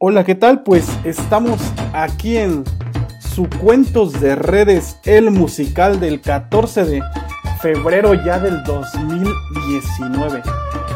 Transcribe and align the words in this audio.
Hola, 0.00 0.22
¿qué 0.22 0.36
tal? 0.36 0.62
Pues 0.62 0.88
estamos 1.02 1.60
aquí 1.92 2.36
en 2.36 2.62
su 3.18 3.48
Cuentos 3.48 4.20
de 4.20 4.36
Redes, 4.36 4.96
el 5.04 5.32
musical 5.32 5.98
del 5.98 6.20
14 6.20 6.84
de 6.84 7.02
febrero 7.60 8.14
ya 8.14 8.38
del 8.38 8.62
2019. 8.62 10.40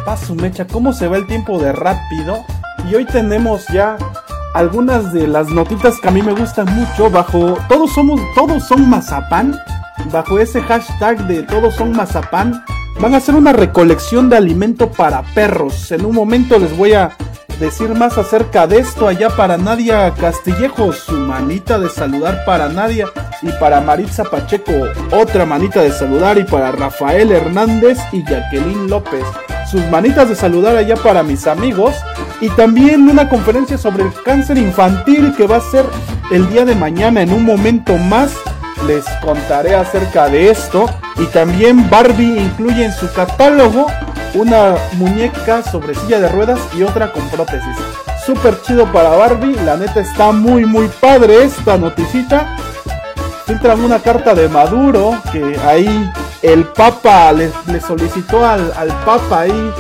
Paso 0.05 0.37
mecha, 0.37 0.69
¿cómo 0.69 0.93
se 0.93 1.09
va 1.09 1.17
el 1.17 1.27
tiempo 1.27 1.59
de 1.59 1.73
rápido? 1.73 2.45
Y 2.89 2.95
hoy 2.95 3.05
tenemos 3.05 3.67
ya 3.73 3.97
algunas 4.55 5.13
de 5.13 5.27
las 5.27 5.49
notitas 5.49 5.99
que 6.01 6.07
a 6.07 6.13
mí 6.13 6.23
me 6.23 6.35
gustan 6.35 6.73
mucho 6.73 7.11
bajo 7.11 7.59
todos 7.69 7.93
somos 7.93 8.21
todos 8.37 8.63
son 8.63 8.89
mazapán 8.89 9.59
bajo 10.13 10.39
ese 10.39 10.61
hashtag 10.63 11.27
de 11.27 11.43
todos 11.43 11.75
son 11.75 11.91
mazapán 11.91 12.63
van 13.01 13.15
a 13.15 13.17
hacer 13.17 13.35
una 13.35 13.53
recolección 13.53 14.29
de 14.29 14.37
alimento 14.37 14.93
para 14.93 15.23
perros 15.35 15.91
en 15.91 16.05
un 16.05 16.15
momento 16.15 16.59
les 16.59 16.77
voy 16.77 16.93
a 16.93 17.17
decir 17.63 17.95
más 17.95 18.19
acerca 18.19 18.67
de 18.67 18.81
esto 18.81 19.07
allá 19.07 19.31
para 19.31 19.57
Nadia 19.57 20.13
Castillejo 20.15 20.93
su 20.93 21.13
manita 21.13 21.79
de 21.79 21.89
saludar 21.89 22.45
para 22.45 22.69
Nadia 22.69 23.07
y 23.41 23.53
para 23.61 23.81
Maritza 23.81 24.25
Pacheco 24.25 24.73
otra 25.13 25.47
manita 25.47 25.81
de 25.81 25.93
saludar 25.93 26.39
y 26.39 26.45
para 26.45 26.73
Rafael 26.73 27.31
Hernández 27.31 27.99
y 28.11 28.25
Jacqueline 28.25 28.91
López 28.91 29.25
sus 29.71 29.87
manitas 29.87 30.29
de 30.29 30.35
saludar 30.35 30.77
allá 30.77 30.97
para 30.97 31.23
mis 31.23 31.47
amigos 31.47 31.95
y 32.41 32.51
también 32.51 33.09
una 33.09 33.29
conferencia 33.29 33.79
sobre 33.79 34.03
el 34.03 34.13
cáncer 34.25 34.59
infantil 34.59 35.33
que 35.37 35.47
va 35.47 35.59
a 35.59 35.71
ser 35.71 35.87
el 36.33 36.51
día 36.51 36.65
de 36.65 36.75
mañana 36.75 37.23
en 37.23 37.33
un 37.33 37.45
momento 37.45 37.97
más. 37.97 38.33
Les 38.89 39.05
contaré 39.25 39.77
acerca 39.77 40.29
de 40.29 40.51
esto. 40.51 40.87
Y 41.17 41.27
también 41.27 41.89
Barbie 41.89 42.41
incluye 42.41 42.85
en 42.85 42.93
su 42.93 43.13
catálogo 43.13 43.87
una 44.35 44.77
muñeca 44.95 45.63
sobre 45.63 45.95
silla 45.95 46.21
de 46.21 46.29
ruedas 46.29 46.61
y 46.77 46.83
otra 46.83 47.13
con 47.13 47.29
prótesis. 47.29 47.77
Súper 48.25 48.61
chido 48.63 48.91
para 48.93 49.11
Barbie. 49.11 49.57
La 49.65 49.77
neta 49.77 50.01
está 50.01 50.33
muy 50.33 50.65
muy 50.65 50.89
padre 51.01 51.45
esta 51.45 51.77
noticita. 51.77 52.57
Filtran 53.47 53.81
una 53.85 53.99
carta 53.99 54.35
de 54.35 54.49
Maduro 54.49 55.15
que 55.33 55.59
ahí 55.67 56.11
el 56.43 56.65
Papa 56.65 57.33
le, 57.33 57.51
solicitó 57.81 58.47
al, 58.47 58.73
al 58.77 58.89
Papa 59.05 59.41
ahí 59.41 59.73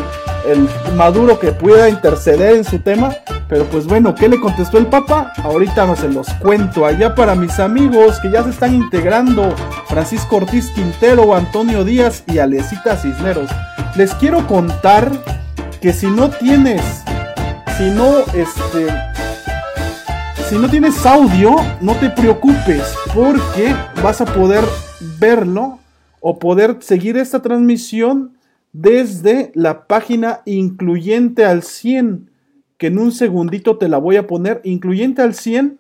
el 0.47 0.69
Maduro 0.97 1.39
que 1.39 1.53
pueda 1.53 1.89
interceder 1.89 2.56
en 2.56 2.64
su 2.64 2.78
tema. 2.80 3.11
Pero 3.53 3.67
pues 3.67 3.86
bueno, 3.86 4.14
¿qué 4.14 4.31
le 4.31 4.41
contestó 4.41 4.78
el 4.78 4.86
Papa? 4.86 5.31
Ahorita 5.45 5.84
no 5.84 5.95
se 5.95 6.08
los 6.08 6.27
cuento. 6.36 6.86
Allá 6.86 7.14
para 7.14 7.34
mis 7.34 7.58
amigos 7.61 8.19
que 8.20 8.31
ya 8.31 8.42
se 8.42 8.48
están 8.48 8.75
integrando, 8.75 9.55
Francisco 9.89 10.36
Ortiz 10.36 10.70
Quintero, 10.70 11.34
Antonio 11.34 11.84
Díaz 11.84 12.25
y 12.27 12.39
Alecita 12.39 12.97
Cisneros. 12.97 13.50
Les 13.95 14.14
quiero 14.14 14.47
contar 14.47 15.12
que 15.83 15.92
si 15.92 16.06
no 16.06 16.30
tienes, 16.30 16.80
si 17.77 17.91
no, 17.91 18.20
este, 18.33 18.86
si 20.48 20.56
no 20.56 20.70
tienes 20.70 21.05
audio, 21.05 21.55
no 21.83 21.95
te 21.97 22.08
preocupes 22.08 22.95
porque 23.12 23.77
vas 24.03 24.23
a 24.23 24.25
poder 24.25 24.64
verlo 25.19 25.78
o 26.20 26.39
poder 26.39 26.78
seguir 26.80 27.19
esta 27.19 27.42
transmisión 27.42 28.33
desde 28.73 29.53
la 29.55 29.86
página 29.86 30.41
incluyente 30.47 31.45
al 31.45 31.62
100, 31.62 32.31
que 32.83 32.88
en 32.88 32.98
un 32.98 33.12
segundito 33.12 33.78
te 33.78 33.88
la 33.88 33.97
voy 33.98 34.16
a 34.16 34.27
poner, 34.27 34.61
incluyente 34.64 35.22
al 35.22 35.34
100, 35.34 35.78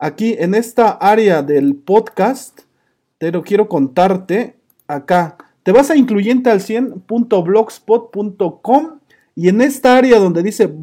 aquí 0.00 0.34
en 0.36 0.56
esta 0.56 0.90
área 0.90 1.42
del 1.42 1.76
podcast, 1.76 2.62
te 3.18 3.30
lo 3.30 3.44
quiero 3.44 3.68
contarte 3.68 4.56
acá. 4.88 5.36
Te 5.62 5.70
vas 5.70 5.92
a 5.92 5.96
incluyente 5.96 6.50
al 6.50 6.58
100.blogspot.com 6.58 8.98
y 9.36 9.48
en 9.48 9.60
esta 9.60 9.96
área 9.96 10.18
donde 10.18 10.42
dice 10.42 10.74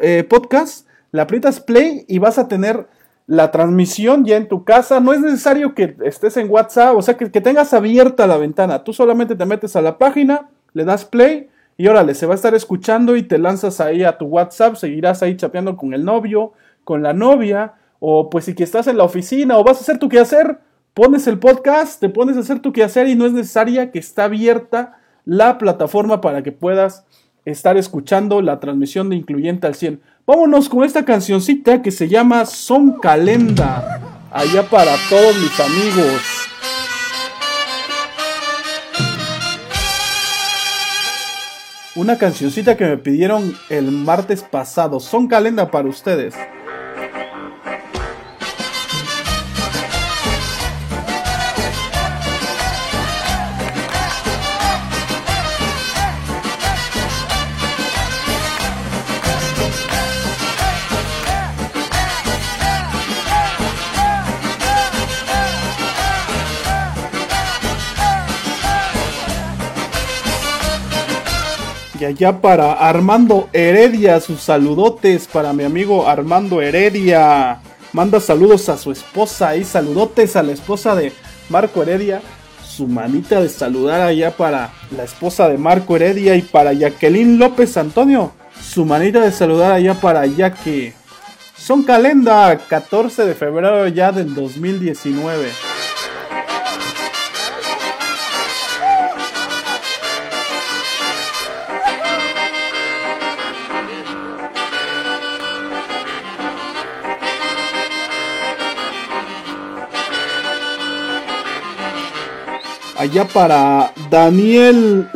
eh, 0.00 0.24
podcast, 0.24 0.88
le 1.10 1.20
aprietas 1.20 1.60
play 1.60 2.06
y 2.08 2.18
vas 2.18 2.38
a 2.38 2.48
tener 2.48 2.88
la 3.26 3.50
transmisión 3.50 4.24
ya 4.24 4.38
en 4.38 4.48
tu 4.48 4.64
casa. 4.64 5.00
No 5.00 5.12
es 5.12 5.20
necesario 5.20 5.74
que 5.74 5.98
estés 6.02 6.38
en 6.38 6.48
WhatsApp, 6.48 6.96
o 6.96 7.02
sea, 7.02 7.18
que, 7.18 7.28
tengas 7.28 7.74
abierta 7.74 8.26
la 8.26 8.38
ventana. 8.38 8.84
Tú 8.84 8.94
solamente 8.94 9.36
te 9.36 9.44
metes 9.44 9.76
a 9.76 9.82
la 9.82 9.98
página, 9.98 10.48
le 10.72 10.86
das 10.86 11.04
play 11.04 11.50
y 11.76 11.88
órale, 11.88 12.14
se 12.14 12.26
va 12.26 12.34
a 12.34 12.36
estar 12.36 12.54
escuchando 12.54 13.16
y 13.16 13.22
te 13.22 13.38
lanzas 13.38 13.80
ahí 13.80 14.04
a 14.04 14.18
tu 14.18 14.26
WhatsApp, 14.26 14.76
seguirás 14.76 15.22
ahí 15.22 15.36
chapeando 15.36 15.76
con 15.76 15.94
el 15.94 16.04
novio, 16.04 16.52
con 16.84 17.02
la 17.02 17.12
novia, 17.12 17.74
o 17.98 18.30
pues 18.30 18.44
si 18.44 18.54
que 18.54 18.64
estás 18.64 18.86
en 18.86 18.98
la 18.98 19.04
oficina 19.04 19.58
o 19.58 19.64
vas 19.64 19.78
a 19.78 19.80
hacer 19.80 19.98
tu 19.98 20.08
quehacer, 20.08 20.58
pones 20.94 21.26
el 21.26 21.38
podcast, 21.38 22.00
te 22.00 22.08
pones 22.08 22.36
a 22.36 22.40
hacer 22.40 22.60
tu 22.60 22.72
quehacer 22.72 23.08
y 23.08 23.14
no 23.14 23.26
es 23.26 23.32
necesaria 23.32 23.90
que 23.90 23.98
está 23.98 24.24
abierta 24.24 24.98
la 25.24 25.58
plataforma 25.58 26.20
para 26.20 26.42
que 26.42 26.52
puedas 26.52 27.06
estar 27.44 27.76
escuchando 27.76 28.42
la 28.42 28.60
transmisión 28.60 29.08
de 29.08 29.16
Incluyente 29.16 29.66
al 29.66 29.74
100. 29.74 30.00
Vámonos 30.26 30.68
con 30.68 30.84
esta 30.84 31.04
cancioncita 31.04 31.82
que 31.82 31.90
se 31.90 32.08
llama 32.08 32.46
Son 32.46 32.98
Calenda. 33.00 34.00
Allá 34.30 34.62
para 34.68 34.92
todos 35.10 35.36
mis 35.36 35.60
amigos. 35.60 36.41
Una 41.94 42.16
cancioncita 42.16 42.78
que 42.78 42.86
me 42.86 42.96
pidieron 42.96 43.54
el 43.68 43.90
martes 43.92 44.42
pasado. 44.42 44.98
Son 44.98 45.28
Calenda 45.28 45.70
para 45.70 45.90
ustedes. 45.90 46.34
Y 72.02 72.04
allá 72.04 72.40
para 72.40 72.72
Armando 72.72 73.48
Heredia, 73.52 74.18
sus 74.18 74.40
saludotes 74.40 75.28
para 75.28 75.52
mi 75.52 75.62
amigo 75.62 76.08
Armando 76.08 76.60
Heredia. 76.60 77.60
Manda 77.92 78.18
saludos 78.18 78.68
a 78.68 78.76
su 78.76 78.90
esposa 78.90 79.54
y 79.54 79.62
saludotes 79.62 80.34
a 80.34 80.42
la 80.42 80.50
esposa 80.50 80.96
de 80.96 81.12
Marco 81.48 81.80
Heredia. 81.80 82.20
Su 82.66 82.88
manita 82.88 83.40
de 83.40 83.48
saludar 83.48 84.00
allá 84.00 84.32
para 84.32 84.72
la 84.96 85.04
esposa 85.04 85.48
de 85.48 85.58
Marco 85.58 85.94
Heredia 85.94 86.34
y 86.34 86.42
para 86.42 86.72
Jacqueline 86.72 87.38
López 87.38 87.76
Antonio. 87.76 88.32
Su 88.60 88.84
manita 88.84 89.20
de 89.20 89.30
saludar 89.30 89.70
allá 89.70 89.94
para 89.94 90.24
que 90.64 90.94
Son 91.56 91.84
calenda 91.84 92.58
14 92.66 93.26
de 93.26 93.34
febrero 93.36 93.86
ya 93.86 94.10
del 94.10 94.34
2019. 94.34 95.71
Allá 113.02 113.26
para 113.26 113.92
Daniel 114.10 115.10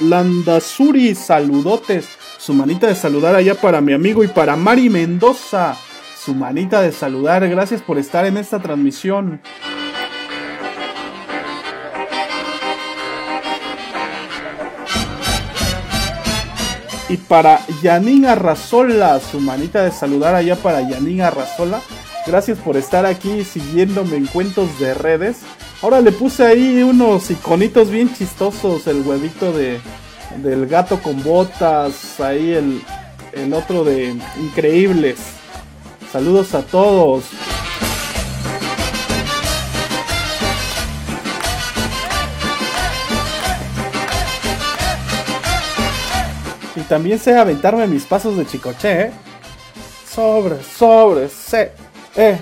Landazuri, 0.00 1.14
saludotes. 1.14 2.06
Su 2.36 2.52
manita 2.52 2.86
de 2.86 2.94
saludar 2.94 3.34
allá 3.34 3.54
para 3.54 3.80
mi 3.80 3.94
amigo 3.94 4.22
y 4.22 4.28
para 4.28 4.54
Mari 4.54 4.90
Mendoza. 4.90 5.74
Su 6.22 6.34
manita 6.34 6.82
de 6.82 6.92
saludar. 6.92 7.48
Gracias 7.48 7.80
por 7.80 7.96
estar 7.96 8.26
en 8.26 8.36
esta 8.36 8.58
transmisión. 8.60 9.40
Y 17.08 17.16
para 17.16 17.60
Yanin 17.82 18.26
Arrazola, 18.26 19.18
su 19.20 19.40
manita 19.40 19.82
de 19.82 19.90
saludar 19.92 20.34
allá 20.34 20.56
para 20.56 20.82
Yanin 20.82 21.22
Arrazola. 21.22 21.80
Gracias 22.26 22.58
por 22.58 22.76
estar 22.76 23.06
aquí 23.06 23.44
siguiéndome 23.44 24.16
en 24.16 24.26
cuentos 24.26 24.78
de 24.78 24.92
redes. 24.92 25.38
Ahora 25.80 26.00
le 26.00 26.10
puse 26.10 26.44
ahí 26.44 26.82
unos 26.82 27.30
iconitos 27.30 27.88
bien 27.90 28.12
chistosos. 28.12 28.86
El 28.88 29.02
huevito 29.02 29.52
de, 29.52 29.80
del 30.38 30.66
gato 30.66 31.00
con 31.00 31.22
botas. 31.22 32.18
Ahí 32.20 32.52
el, 32.52 32.82
el 33.32 33.54
otro 33.54 33.84
de 33.84 34.16
increíbles. 34.40 35.18
Saludos 36.10 36.54
a 36.54 36.62
todos. 36.62 37.24
Y 46.74 46.80
también 46.82 47.18
sé 47.18 47.36
aventarme 47.36 47.86
mis 47.86 48.04
pasos 48.04 48.36
de 48.36 48.46
chicoche, 48.46 49.00
¿eh? 49.02 49.12
Sobre, 50.12 50.62
sobre, 50.62 51.28
sé. 51.28 51.72
Eh. 52.16 52.38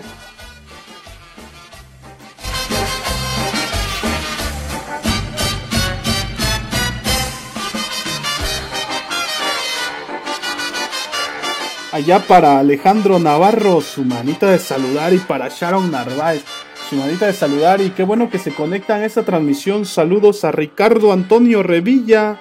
Allá 11.96 12.18
para 12.18 12.58
Alejandro 12.58 13.18
Navarro, 13.18 13.80
su 13.80 14.04
manita 14.04 14.50
de 14.50 14.58
saludar. 14.58 15.14
Y 15.14 15.18
para 15.18 15.48
Sharon 15.48 15.90
Narváez, 15.90 16.44
su 16.90 16.96
manita 16.96 17.24
de 17.24 17.32
saludar. 17.32 17.80
Y 17.80 17.88
qué 17.88 18.02
bueno 18.02 18.28
que 18.28 18.38
se 18.38 18.52
conectan 18.52 19.00
a 19.00 19.06
esta 19.06 19.22
transmisión. 19.22 19.86
Saludos 19.86 20.44
a 20.44 20.52
Ricardo 20.52 21.10
Antonio 21.10 21.62
Revilla. 21.62 22.38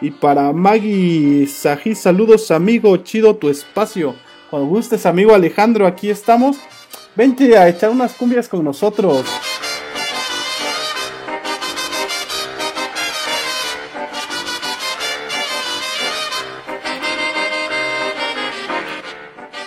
Y 0.00 0.10
para 0.10 0.52
Maggie 0.52 1.46
Sají, 1.46 1.94
saludos 1.94 2.50
amigo, 2.50 2.96
chido 2.96 3.36
tu 3.36 3.48
espacio. 3.48 4.16
Cuando 4.50 4.66
gustes 4.66 5.06
amigo 5.06 5.36
Alejandro, 5.36 5.86
aquí 5.86 6.10
estamos. 6.10 6.56
Vente 7.14 7.56
a 7.56 7.68
echar 7.68 7.90
unas 7.90 8.12
cumbias 8.12 8.48
con 8.48 8.64
nosotros. 8.64 9.24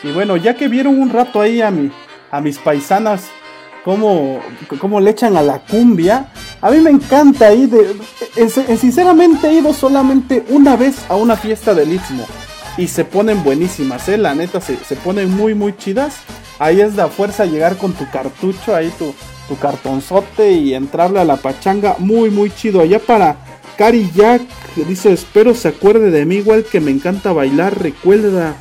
Y 0.09 0.11
bueno, 0.11 0.37
ya 0.37 0.55
que 0.55 0.67
vieron 0.67 0.99
un 0.99 1.11
rato 1.11 1.39
ahí 1.39 1.61
a, 1.61 1.69
mi, 1.69 1.91
a 2.31 2.41
mis 2.41 2.57
paisanas 2.57 3.25
cómo, 3.85 4.39
cómo 4.79 4.99
le 4.99 5.11
echan 5.11 5.37
a 5.37 5.43
la 5.43 5.59
cumbia, 5.59 6.31
a 6.61 6.71
mí 6.71 6.79
me 6.79 6.89
encanta 6.89 7.53
ir 7.53 7.69
de, 7.69 8.77
sinceramente 8.77 9.47
he 9.47 9.53
ido 9.53 9.71
solamente 9.71 10.43
una 10.49 10.75
vez 10.75 11.05
a 11.09 11.15
una 11.15 11.35
fiesta 11.35 11.75
del 11.75 11.93
Istmo 11.93 12.25
y 12.75 12.87
se 12.87 13.05
ponen 13.05 13.43
buenísimas, 13.43 14.09
¿eh? 14.09 14.17
la 14.17 14.33
neta 14.33 14.59
se, 14.59 14.77
se 14.77 14.95
ponen 14.95 15.29
muy 15.29 15.53
muy 15.53 15.77
chidas. 15.77 16.15
Ahí 16.57 16.81
es 16.81 16.95
la 16.95 17.07
fuerza 17.07 17.45
llegar 17.45 17.77
con 17.77 17.93
tu 17.93 18.09
cartucho, 18.09 18.75
ahí 18.75 18.91
tu, 18.97 19.13
tu 19.47 19.57
cartonzote 19.57 20.51
y 20.53 20.73
entrarle 20.73 21.19
a 21.19 21.25
la 21.25 21.37
pachanga, 21.37 21.95
muy 21.99 22.31
muy 22.31 22.49
chido. 22.49 22.81
Allá 22.81 22.99
para 22.99 23.37
Cari 23.77 24.09
Jack, 24.13 24.41
dice, 24.75 25.13
espero 25.13 25.53
se 25.53 25.67
acuerde 25.67 26.09
de 26.09 26.25
mí 26.25 26.37
igual 26.37 26.65
que 26.65 26.81
me 26.81 26.91
encanta 26.91 27.31
bailar, 27.31 27.79
recuerda 27.79 28.55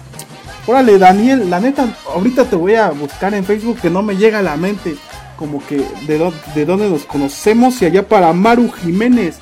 Órale, 0.69 0.99
Daniel, 0.99 1.49
la 1.49 1.61
neta, 1.61 1.88
ahorita 2.15 2.44
te 2.44 2.55
voy 2.55 2.75
a 2.75 2.91
buscar 2.91 3.32
en 3.32 3.43
Facebook 3.43 3.81
que 3.81 3.88
no 3.88 4.03
me 4.03 4.19
llega 4.19 4.41
a 4.41 4.43
la 4.43 4.59
mente 4.59 4.97
como 5.35 5.65
que 5.67 5.79
de, 6.06 6.31
de 6.55 6.65
dónde 6.67 6.91
nos 6.91 7.06
conocemos 7.06 7.81
y 7.81 7.87
allá 7.87 8.06
para 8.06 8.31
Maru 8.35 8.70
Jiménez, 8.70 9.38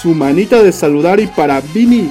su 0.00 0.14
manita 0.14 0.62
de 0.62 0.72
saludar 0.72 1.20
y 1.20 1.26
para 1.26 1.60
Vini, 1.60 2.10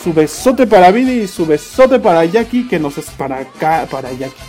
su 0.00 0.12
besote 0.12 0.64
para 0.64 0.92
Vini 0.92 1.22
y 1.22 1.26
su 1.26 1.44
besote 1.44 1.98
para 1.98 2.24
Jackie 2.24 2.68
que 2.68 2.78
nos 2.78 2.98
es 2.98 3.10
para 3.10 3.38
acá, 3.38 3.88
para 3.90 4.12
Jackie. 4.12 4.44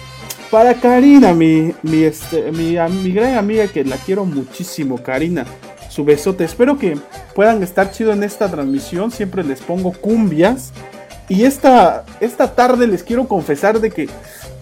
Para 0.51 0.75
Karina, 0.75 1.33
mi, 1.33 1.73
mi, 1.81 2.03
este, 2.03 2.51
mi, 2.51 2.75
mi 3.01 3.11
gran 3.11 3.35
amiga 3.35 3.67
que 3.67 3.83
la 3.83 3.97
quiero 3.97 4.25
muchísimo, 4.25 5.01
Karina. 5.01 5.45
Su 5.89 6.05
besote. 6.05 6.43
Espero 6.43 6.77
que 6.77 6.99
puedan 7.33 7.63
estar 7.63 7.91
chido 7.91 8.13
en 8.13 8.21
esta 8.21 8.47
transmisión. 8.47 9.09
Siempre 9.09 9.43
les 9.43 9.59
pongo 9.59 9.91
cumbias. 9.91 10.71
Y 11.29 11.43
esta, 11.43 12.05
esta 12.19 12.55
tarde 12.55 12.87
les 12.87 13.03
quiero 13.03 13.27
confesar 13.27 13.79
de 13.79 13.91
que 13.91 14.09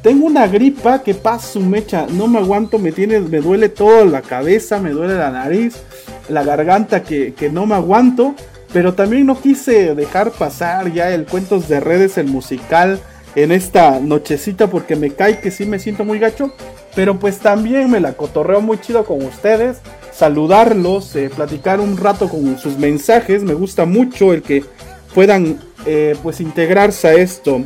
tengo 0.01 0.27
una 0.27 0.47
gripa 0.47 1.01
que 1.01 1.13
pasa 1.13 1.53
su 1.53 1.61
mecha, 1.61 2.05
no 2.09 2.27
me 2.27 2.39
aguanto, 2.39 2.77
me 2.77 2.91
tiene, 2.91 3.21
me 3.21 3.39
duele 3.39 3.69
toda 3.69 4.05
la 4.05 4.21
cabeza, 4.21 4.79
me 4.79 4.91
duele 4.91 5.15
la 5.15 5.31
nariz, 5.31 5.75
la 6.27 6.43
garganta 6.43 7.03
que, 7.03 7.33
que 7.33 7.49
no 7.49 7.65
me 7.65 7.75
aguanto, 7.75 8.35
pero 8.73 8.93
también 8.93 9.25
no 9.25 9.39
quise 9.39 9.95
dejar 9.95 10.31
pasar 10.31 10.91
ya 10.93 11.09
el 11.11 11.25
Cuentos 11.25 11.69
de 11.69 11.79
Redes, 11.79 12.17
el 12.17 12.27
musical, 12.27 12.99
en 13.35 13.51
esta 13.51 13.99
nochecita 13.99 14.67
porque 14.67 14.95
me 14.95 15.11
cae 15.11 15.39
que 15.39 15.51
sí 15.51 15.65
me 15.65 15.79
siento 15.79 16.03
muy 16.03 16.19
gacho, 16.19 16.53
pero 16.95 17.19
pues 17.19 17.37
también 17.37 17.89
me 17.89 17.99
la 17.99 18.13
cotorreo 18.13 18.61
muy 18.61 18.79
chido 18.79 19.05
con 19.05 19.23
ustedes, 19.23 19.77
saludarlos, 20.11 21.15
eh, 21.15 21.29
platicar 21.33 21.79
un 21.79 21.97
rato 21.97 22.27
con 22.29 22.57
sus 22.57 22.77
mensajes, 22.77 23.43
me 23.43 23.53
gusta 23.53 23.85
mucho 23.85 24.33
el 24.33 24.41
que 24.41 24.65
puedan 25.13 25.59
eh, 25.87 26.17
pues 26.21 26.41
integrarse 26.41 27.07
a 27.07 27.13
esto. 27.13 27.61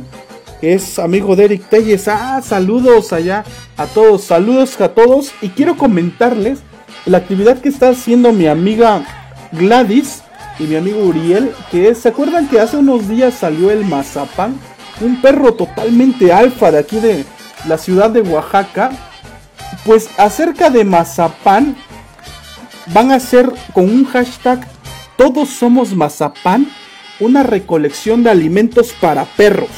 Es 0.62 1.00
amigo 1.00 1.34
de 1.34 1.46
Eric 1.46 1.68
Telles. 1.68 2.06
Ah, 2.06 2.40
saludos 2.40 3.12
allá 3.12 3.44
a 3.76 3.86
todos, 3.86 4.22
saludos 4.22 4.80
a 4.80 4.90
todos. 4.90 5.32
Y 5.42 5.48
quiero 5.48 5.76
comentarles 5.76 6.60
la 7.04 7.18
actividad 7.18 7.58
que 7.58 7.68
está 7.68 7.88
haciendo 7.88 8.32
mi 8.32 8.46
amiga 8.46 9.04
Gladys 9.50 10.22
y 10.60 10.62
mi 10.62 10.76
amigo 10.76 11.00
Uriel. 11.00 11.52
Que 11.72 11.92
¿se 11.96 12.10
acuerdan 12.10 12.48
que 12.48 12.60
hace 12.60 12.76
unos 12.76 13.08
días 13.08 13.34
salió 13.34 13.72
el 13.72 13.84
mazapán? 13.84 14.56
Un 15.00 15.20
perro 15.20 15.54
totalmente 15.54 16.32
alfa 16.32 16.70
de 16.70 16.78
aquí 16.78 17.00
de 17.00 17.24
la 17.66 17.76
ciudad 17.76 18.10
de 18.10 18.20
Oaxaca. 18.20 18.92
Pues 19.84 20.08
acerca 20.16 20.70
de 20.70 20.84
mazapán, 20.84 21.74
van 22.94 23.10
a 23.10 23.18
ser 23.18 23.50
con 23.72 23.84
un 23.84 24.04
hashtag 24.04 24.64
todos 25.16 25.50
somos 25.50 25.94
mazapán 25.94 26.68
una 27.22 27.42
recolección 27.42 28.22
de 28.22 28.30
alimentos 28.30 28.92
para 29.00 29.24
perros. 29.24 29.70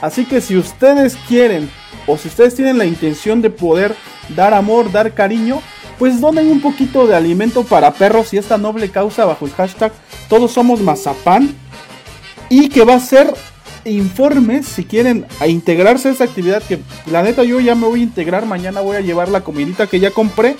Así 0.00 0.24
que 0.24 0.40
si 0.40 0.56
ustedes 0.56 1.16
quieren 1.28 1.70
o 2.06 2.18
si 2.18 2.28
ustedes 2.28 2.54
tienen 2.54 2.78
la 2.78 2.84
intención 2.84 3.40
de 3.40 3.50
poder 3.50 3.94
dar 4.36 4.52
amor, 4.52 4.92
dar 4.92 5.14
cariño, 5.14 5.62
pues 5.98 6.20
donen 6.20 6.50
un 6.50 6.60
poquito 6.60 7.06
de 7.06 7.14
alimento 7.14 7.64
para 7.64 7.94
perros 7.94 8.34
y 8.34 8.38
esta 8.38 8.58
noble 8.58 8.90
causa 8.90 9.24
bajo 9.24 9.46
el 9.46 9.52
hashtag 9.52 9.92
todos 10.28 10.52
somos 10.52 10.80
mazapán 10.80 11.54
y 12.48 12.68
que 12.68 12.84
va 12.84 12.94
a 12.94 13.00
ser 13.00 13.32
informes 13.84 14.66
si 14.66 14.84
quieren 14.84 15.26
a 15.40 15.46
integrarse 15.46 16.08
a 16.08 16.12
esa 16.12 16.24
actividad 16.24 16.62
que 16.62 16.80
la 17.06 17.22
neta 17.22 17.44
yo 17.44 17.60
ya 17.60 17.74
me 17.74 17.86
voy 17.86 18.00
a 18.00 18.04
integrar 18.04 18.46
mañana 18.46 18.80
voy 18.80 18.96
a 18.96 19.00
llevar 19.00 19.28
la 19.28 19.42
comidita 19.42 19.86
que 19.86 20.00
ya 20.00 20.10
compré 20.10 20.56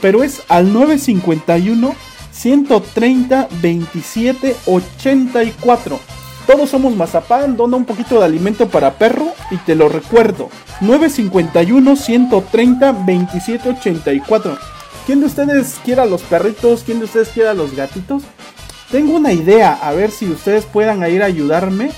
pero 0.00 0.22
es 0.22 0.42
al 0.48 0.72
951 0.72 1.94
130 2.38 3.48
27 3.60 4.56
84. 4.66 6.00
Todos 6.46 6.70
somos 6.70 6.94
mazapán, 6.94 7.56
dona 7.56 7.76
un 7.76 7.84
poquito 7.84 8.20
de 8.20 8.26
alimento 8.26 8.68
para 8.68 8.94
perro 8.94 9.32
y 9.50 9.56
te 9.56 9.74
lo 9.74 9.88
recuerdo. 9.88 10.48
951 10.80 11.96
130 11.96 12.92
27 13.04 13.68
84. 13.68 14.56
¿Quién 15.04 15.20
de 15.20 15.26
ustedes 15.26 15.80
quiera 15.84 16.06
los 16.06 16.22
perritos? 16.22 16.84
¿Quién 16.84 17.00
de 17.00 17.06
ustedes 17.06 17.28
quiera 17.30 17.54
los 17.54 17.74
gatitos? 17.74 18.22
Tengo 18.90 19.16
una 19.16 19.32
idea, 19.32 19.72
a 19.74 19.92
ver 19.92 20.10
si 20.10 20.30
ustedes 20.30 20.64
puedan 20.64 21.06
ir 21.10 21.22
a 21.22 21.26
ayudarme. 21.26 21.90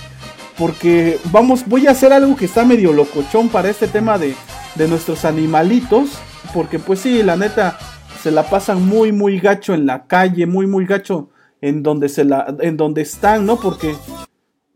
Porque 0.57 1.19
vamos, 1.31 1.67
voy 1.67 1.87
a 1.87 1.93
hacer 1.93 2.13
algo 2.13 2.37
que 2.37 2.47
está 2.47 2.65
medio 2.65 2.93
locochón 2.93 3.49
para 3.49 3.71
este 3.71 3.89
tema 3.89 4.19
de, 4.19 4.35
de 4.75 4.89
nuestros 4.89 5.25
animalitos. 5.25 6.11
Porque 6.55 6.79
pues 6.79 7.01
sí, 7.01 7.23
la 7.23 7.37
neta, 7.37 7.79
se 8.23 8.31
la 8.31 8.49
pasan 8.49 8.87
muy, 8.87 9.13
muy 9.13 9.39
gacho 9.39 9.73
en 9.73 9.87
la 9.87 10.07
calle, 10.07 10.47
muy, 10.47 10.67
muy 10.67 10.85
gacho 10.85 11.31
en 11.61 11.83
donde, 11.83 12.09
se 12.09 12.25
la, 12.25 12.55
en 12.61 12.77
donde 12.77 13.03
están, 13.03 13.47
¿no? 13.47 13.59
Porque, 13.59 13.95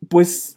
pues, 0.08 0.54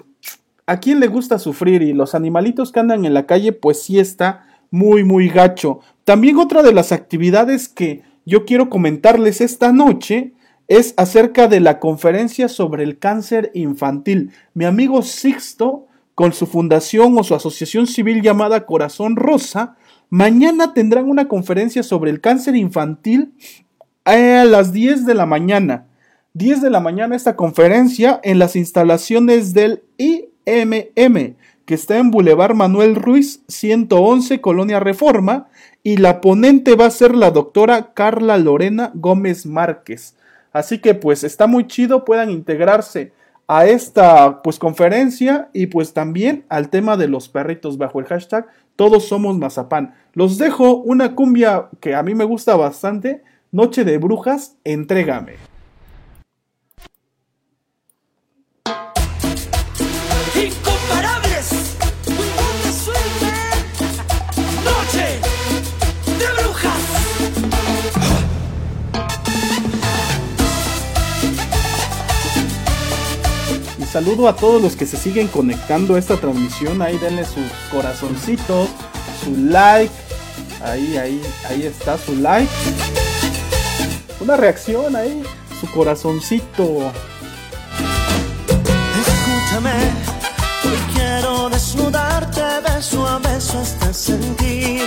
¿a 0.65 0.79
quién 0.79 0.99
le 0.99 1.07
gusta 1.07 1.39
sufrir? 1.39 1.81
Y 1.81 1.93
los 1.93 2.15
animalitos 2.15 2.71
que 2.71 2.79
andan 2.79 3.05
en 3.05 3.13
la 3.13 3.25
calle, 3.25 3.51
pues 3.51 3.81
sí 3.81 3.99
está 3.99 4.45
muy, 4.71 5.03
muy 5.03 5.29
gacho. 5.29 5.79
También 6.05 6.37
otra 6.37 6.63
de 6.63 6.73
las 6.73 6.91
actividades 6.91 7.67
que 7.67 8.03
yo 8.25 8.45
quiero 8.45 8.69
comentarles 8.69 9.41
esta 9.41 9.71
noche 9.71 10.33
es 10.67 10.93
acerca 10.97 11.47
de 11.47 11.59
la 11.59 11.79
conferencia 11.79 12.49
sobre 12.49 12.83
el 12.83 12.99
cáncer 12.99 13.51
infantil. 13.53 14.31
Mi 14.53 14.65
amigo 14.65 15.01
Sixto, 15.01 15.87
con 16.13 16.33
su 16.33 16.45
fundación 16.45 17.17
o 17.17 17.23
su 17.23 17.35
asociación 17.35 17.87
civil 17.87 18.21
llamada 18.21 18.65
Corazón 18.65 19.15
Rosa, 19.15 19.77
Mañana 20.09 20.73
tendrán 20.73 21.09
una 21.09 21.27
conferencia 21.27 21.83
sobre 21.83 22.11
el 22.11 22.21
cáncer 22.21 22.55
infantil 22.55 23.33
a 24.05 24.45
las 24.45 24.71
10 24.71 25.05
de 25.05 25.13
la 25.13 25.25
mañana. 25.25 25.87
10 26.33 26.61
de 26.61 26.69
la 26.69 26.79
mañana 26.79 27.15
esta 27.15 27.35
conferencia 27.35 28.19
en 28.23 28.39
las 28.39 28.55
instalaciones 28.55 29.53
del 29.53 29.83
IMM, 29.97 31.35
que 31.65 31.73
está 31.73 31.97
en 31.97 32.11
Boulevard 32.11 32.55
Manuel 32.55 32.95
Ruiz 32.95 33.43
111, 33.49 34.39
Colonia 34.39 34.79
Reforma, 34.79 35.47
y 35.83 35.97
la 35.97 36.21
ponente 36.21 36.75
va 36.75 36.85
a 36.85 36.91
ser 36.91 37.13
la 37.13 37.31
doctora 37.31 37.93
Carla 37.93 38.37
Lorena 38.37 38.91
Gómez 38.93 39.45
Márquez. 39.45 40.15
Así 40.53 40.79
que 40.79 40.93
pues 40.93 41.25
está 41.25 41.47
muy 41.47 41.67
chido, 41.67 42.05
puedan 42.05 42.29
integrarse 42.29 43.11
a 43.47 43.65
esta 43.65 44.41
pues 44.41 44.59
conferencia 44.59 45.49
y 45.53 45.67
pues 45.67 45.93
también 45.93 46.45
al 46.49 46.69
tema 46.69 46.97
de 46.97 47.07
los 47.07 47.29
perritos 47.29 47.77
bajo 47.77 47.99
el 47.99 48.05
hashtag 48.05 48.47
todos 48.77 49.07
somos 49.07 49.37
mazapán. 49.37 49.95
Los 50.13 50.37
dejo 50.37 50.77
una 50.77 51.15
cumbia 51.15 51.67
que 51.81 51.95
a 51.95 52.03
mí 52.03 52.15
me 52.15 52.23
gusta 52.23 52.55
bastante, 52.55 53.23
Noche 53.51 53.83
de 53.83 53.97
Brujas, 53.97 54.55
entrégame. 54.63 55.33
Saludo 73.97 74.27
a 74.27 74.35
todos 74.35 74.61
los 74.61 74.75
que 74.75 74.85
se 74.85 74.95
siguen 74.95 75.27
conectando 75.27 75.95
a 75.95 75.99
esta 75.99 76.17
transmisión. 76.17 76.83
Ahí 76.83 76.99
denle 76.99 77.25
sus 77.25 77.51
corazoncitos, 77.71 78.69
su 79.23 79.35
like. 79.35 79.91
Ahí, 80.63 80.97
ahí, 80.97 81.19
ahí 81.49 81.63
está 81.63 81.97
su 81.97 82.15
like. 82.15 82.51
Una 84.19 84.37
reacción 84.37 84.95
ahí, 84.95 85.23
su 85.59 85.65
corazoncito. 85.71 86.91
Escúchame, 89.01 89.73
hoy 90.63 90.93
quiero 90.93 91.49
desnudarte 91.49 92.41
beso 92.71 93.07
a 93.07 93.17
beso 93.17 93.57
hasta 93.59 93.91
sentir 93.91 94.83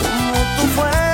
como 0.00 0.32
tu 0.60 0.80
fuego 0.80 1.11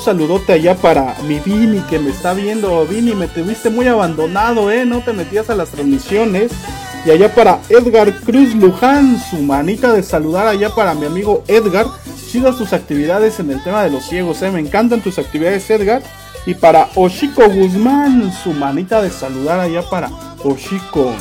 saludote 0.00 0.52
allá 0.52 0.74
para 0.74 1.14
mi 1.26 1.38
Vini 1.38 1.80
que 1.88 1.98
me 1.98 2.10
está 2.10 2.34
viendo. 2.34 2.86
Vini, 2.86 3.14
me 3.14 3.28
tuviste 3.28 3.70
muy 3.70 3.86
abandonado, 3.86 4.70
¿eh? 4.70 4.84
No 4.84 5.00
te 5.00 5.12
metías 5.12 5.50
a 5.50 5.54
las 5.54 5.70
transmisiones. 5.70 6.52
Y 7.04 7.10
allá 7.10 7.34
para 7.34 7.60
Edgar 7.68 8.12
Cruz 8.20 8.54
Luján, 8.54 9.18
su 9.30 9.36
manita 9.38 9.92
de 9.92 10.02
saludar 10.02 10.46
allá 10.46 10.70
para 10.74 10.94
mi 10.94 11.06
amigo 11.06 11.44
Edgar. 11.46 11.86
Chidas 12.30 12.56
tus 12.56 12.72
actividades 12.72 13.40
en 13.40 13.50
el 13.50 13.62
tema 13.62 13.82
de 13.82 13.90
los 13.90 14.04
ciegos, 14.04 14.42
¿eh? 14.42 14.50
Me 14.50 14.60
encantan 14.60 15.00
tus 15.00 15.18
actividades, 15.18 15.68
Edgar. 15.70 16.02
Y 16.46 16.54
para 16.54 16.88
Oshiko 16.94 17.48
Guzmán, 17.48 18.32
su 18.32 18.52
manita 18.52 19.02
de 19.02 19.10
saludar 19.10 19.60
allá 19.60 19.82
para 19.88 20.10
Oshiko. 20.42 21.14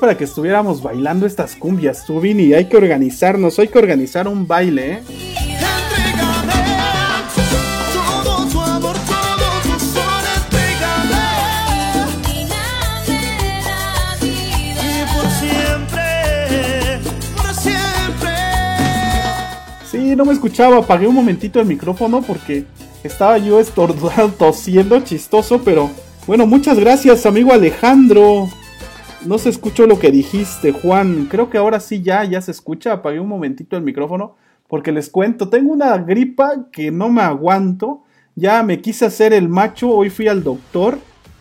Para 0.00 0.16
que 0.16 0.24
estuviéramos 0.24 0.82
bailando 0.82 1.26
estas 1.26 1.54
cumbias, 1.54 2.04
tú 2.06 2.20
Vini. 2.20 2.54
Hay 2.54 2.64
que 2.64 2.76
organizarnos, 2.76 3.58
hay 3.58 3.68
que 3.68 3.78
organizar 3.78 4.26
un 4.26 4.46
baile, 4.46 4.92
¿eh? 4.94 5.02
Y. 5.08 5.50
Sí, 19.90 20.14
no 20.14 20.24
me 20.24 20.32
escuchaba, 20.32 20.78
apagué 20.78 21.08
un 21.08 21.16
momentito 21.16 21.58
el 21.58 21.66
micrófono 21.66 22.22
porque 22.22 22.64
estaba 23.02 23.38
yo 23.38 23.58
estornudando, 23.58 24.32
tosiendo, 24.38 25.00
chistoso, 25.00 25.62
pero 25.64 25.90
bueno, 26.28 26.46
muchas 26.46 26.78
gracias, 26.78 27.26
amigo 27.26 27.52
Alejandro. 27.52 28.48
No 29.26 29.38
se 29.38 29.50
escuchó 29.50 29.86
lo 29.86 29.98
que 29.98 30.10
dijiste, 30.10 30.72
Juan. 30.72 31.26
Creo 31.30 31.50
que 31.50 31.58
ahora 31.58 31.80
sí 31.80 32.02
ya, 32.02 32.24
ya 32.24 32.40
se 32.40 32.50
escucha. 32.50 32.92
Apagué 32.92 33.20
un 33.20 33.28
momentito 33.28 33.76
el 33.76 33.82
micrófono 33.82 34.36
porque 34.70 34.92
les 34.92 35.10
cuento, 35.10 35.48
tengo 35.48 35.72
una 35.72 35.98
gripa 35.98 36.66
que 36.70 36.90
no 36.90 37.10
me 37.10 37.22
aguanto. 37.22 38.04
Ya 38.36 38.62
me 38.62 38.80
quise 38.80 39.04
hacer 39.04 39.32
el 39.32 39.48
macho, 39.48 39.90
hoy 39.90 40.08
fui 40.08 40.28
al 40.28 40.44
doctor 40.44 40.98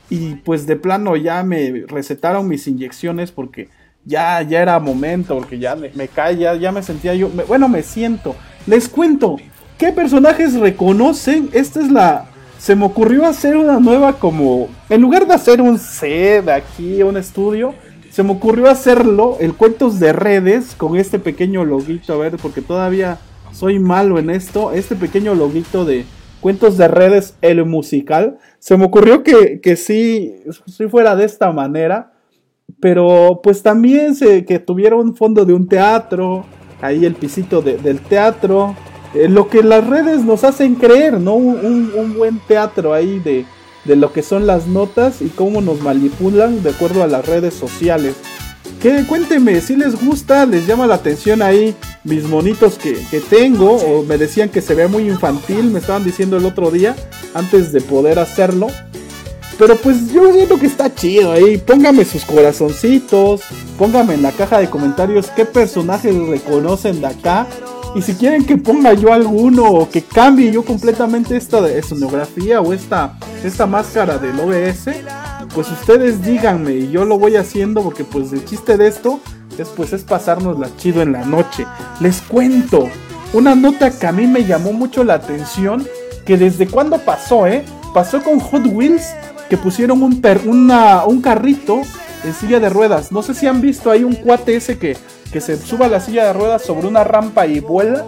y 0.09 0.35
pues 0.35 0.65
de 0.65 0.75
plano 0.75 1.15
ya 1.15 1.43
me 1.43 1.85
recetaron 1.87 2.47
mis 2.47 2.67
inyecciones 2.67 3.31
porque 3.31 3.69
ya, 4.03 4.41
ya 4.41 4.61
era 4.61 4.79
momento, 4.79 5.35
porque 5.35 5.59
ya 5.59 5.75
me, 5.75 5.91
me 5.93 6.07
cae, 6.07 6.37
ya, 6.37 6.71
me 6.71 6.81
sentía 6.81 7.13
yo, 7.13 7.29
bueno, 7.47 7.69
me 7.69 7.83
siento. 7.83 8.35
Les 8.65 8.89
cuento, 8.89 9.37
¿qué 9.77 9.91
personajes 9.91 10.55
reconocen? 10.55 11.49
Esta 11.53 11.79
es 11.79 11.91
la... 11.91 12.28
Se 12.59 12.75
me 12.75 12.85
ocurrió 12.85 13.25
hacer 13.25 13.57
una 13.57 13.79
nueva 13.79 14.13
como... 14.19 14.67
En 14.89 15.01
lugar 15.01 15.25
de 15.25 15.33
hacer 15.33 15.61
un 15.61 15.79
set 15.79 16.47
aquí, 16.49 17.01
un 17.01 17.17
estudio, 17.17 17.73
se 18.11 18.21
me 18.21 18.33
ocurrió 18.33 18.69
hacerlo, 18.69 19.37
el 19.39 19.53
cuentos 19.53 19.99
de 19.99 20.11
redes, 20.13 20.75
con 20.75 20.97
este 20.97 21.17
pequeño 21.19 21.63
loguito, 21.63 22.13
a 22.13 22.17
ver, 22.17 22.35
porque 22.37 22.61
todavía 22.61 23.17
soy 23.53 23.79
malo 23.79 24.19
en 24.19 24.29
esto, 24.29 24.73
este 24.73 24.95
pequeño 24.95 25.33
loguito 25.35 25.85
de 25.85 26.05
cuentos 26.41 26.77
de 26.77 26.87
redes, 26.89 27.35
el 27.41 27.63
musical. 27.65 28.37
Se 28.59 28.75
me 28.77 28.85
ocurrió 28.85 29.23
que, 29.23 29.61
que 29.61 29.75
sí, 29.75 30.35
si 30.67 30.87
fuera 30.87 31.15
de 31.15 31.25
esta 31.25 31.51
manera, 31.51 32.11
pero 32.81 33.39
pues 33.41 33.63
también 33.63 34.15
se, 34.15 34.43
que 34.45 34.59
tuviera 34.59 34.95
un 34.97 35.15
fondo 35.15 35.45
de 35.45 35.53
un 35.53 35.67
teatro, 35.67 36.45
ahí 36.81 37.05
el 37.05 37.15
pisito 37.15 37.61
de- 37.61 37.77
del 37.77 37.99
teatro, 38.01 38.75
eh, 39.13 39.27
lo 39.27 39.47
que 39.47 39.63
las 39.63 39.85
redes 39.85 40.23
nos 40.23 40.43
hacen 40.43 40.75
creer, 40.75 41.19
¿no? 41.19 41.35
Un, 41.35 42.15
buen 42.17 42.39
teatro 42.39 42.93
ahí 42.93 43.19
de, 43.19 43.45
de 43.85 43.95
lo 43.95 44.11
que 44.11 44.23
son 44.23 44.47
las 44.47 44.67
notas 44.67 45.21
y 45.21 45.29
cómo 45.29 45.61
nos 45.61 45.81
manipulan 45.81 46.63
de 46.63 46.71
acuerdo 46.71 47.03
a 47.03 47.07
las 47.07 47.25
redes 47.25 47.53
sociales. 47.53 48.15
Que 48.81 49.05
cuénteme, 49.05 49.59
si 49.61 49.75
les 49.75 50.01
gusta, 50.01 50.45
les 50.45 50.65
llama 50.65 50.87
la 50.87 50.95
atención 50.95 51.41
ahí 51.41 51.75
mis 52.05 52.23
monitos 52.23 52.77
que, 52.77 52.97
que 53.11 53.19
tengo, 53.19 53.75
o 53.75 54.03
me 54.03 54.17
decían 54.17 54.49
que 54.49 54.61
se 54.61 54.73
ve 54.73 54.87
muy 54.87 55.09
infantil, 55.09 55.65
me 55.65 55.79
estaban 55.79 56.05
diciendo 56.05 56.37
el 56.37 56.45
otro 56.45 56.71
día, 56.71 56.95
antes 57.33 57.73
de 57.73 57.81
poder 57.81 58.19
hacerlo. 58.19 58.67
Pero 59.59 59.75
pues 59.75 60.13
yo 60.13 60.31
siento 60.31 60.57
que 60.57 60.67
está 60.67 60.95
chido 60.95 61.33
ahí. 61.33 61.57
Póngame 61.57 62.05
sus 62.05 62.23
corazoncitos. 62.23 63.41
Póngame 63.77 64.13
en 64.13 64.21
la 64.21 64.31
caja 64.31 64.57
de 64.57 64.69
comentarios 64.69 65.27
qué 65.35 65.43
personajes 65.43 66.15
reconocen 66.15 67.01
de 67.01 67.07
acá. 67.07 67.45
Y 67.95 68.01
si 68.01 68.13
quieren 68.13 68.45
que 68.45 68.57
ponga 68.57 68.93
yo 68.93 69.11
alguno 69.11 69.63
o 69.65 69.89
que 69.89 70.01
cambie 70.03 70.51
yo 70.51 70.63
completamente 70.63 71.35
esta 71.35 71.67
escenografía 71.69 72.61
o 72.61 72.71
esta, 72.73 73.17
esta 73.43 73.65
máscara 73.65 74.17
del 74.17 74.39
OBS, 74.39 74.89
pues 75.53 75.69
ustedes 75.71 76.23
díganme 76.23 76.73
y 76.73 76.91
yo 76.91 77.03
lo 77.05 77.17
voy 77.17 77.35
haciendo 77.35 77.81
porque 77.81 78.03
pues 78.03 78.31
el 78.31 78.45
chiste 78.45 78.77
de 78.77 78.87
esto 78.87 79.19
es 79.57 79.67
pues 79.69 79.91
es 79.93 80.03
pasárnosla 80.03 80.69
chido 80.77 81.01
en 81.01 81.13
la 81.13 81.25
noche. 81.25 81.65
Les 81.99 82.21
cuento 82.21 82.87
una 83.33 83.55
nota 83.55 83.89
que 83.91 84.05
a 84.07 84.11
mí 84.11 84.27
me 84.27 84.45
llamó 84.45 84.71
mucho 84.71 85.03
la 85.03 85.15
atención 85.15 85.85
que 86.25 86.37
desde 86.37 86.67
cuándo 86.67 86.99
pasó, 86.99 87.47
¿eh? 87.47 87.65
Pasó 87.93 88.21
con 88.21 88.39
Hot 88.39 88.67
Wheels 88.67 89.03
que 89.49 89.57
pusieron 89.57 90.03
un, 90.03 90.21
per- 90.21 90.41
una- 90.45 91.05
un 91.05 91.21
carrito 91.21 91.81
en 92.23 92.33
silla 92.33 92.59
de 92.59 92.69
ruedas. 92.69 93.11
No 93.11 93.21
sé 93.21 93.33
si 93.33 93.47
han 93.47 93.61
visto 93.61 93.91
ahí 93.91 94.03
un 94.03 94.15
cuate 94.15 94.55
ese 94.55 94.77
que, 94.77 94.97
que 95.31 95.41
se 95.41 95.57
suba 95.57 95.85
a 95.85 95.89
la 95.89 95.99
silla 95.99 96.25
de 96.25 96.33
ruedas 96.33 96.63
sobre 96.63 96.87
una 96.87 97.03
rampa 97.03 97.47
y 97.47 97.59
vuela. 97.59 98.05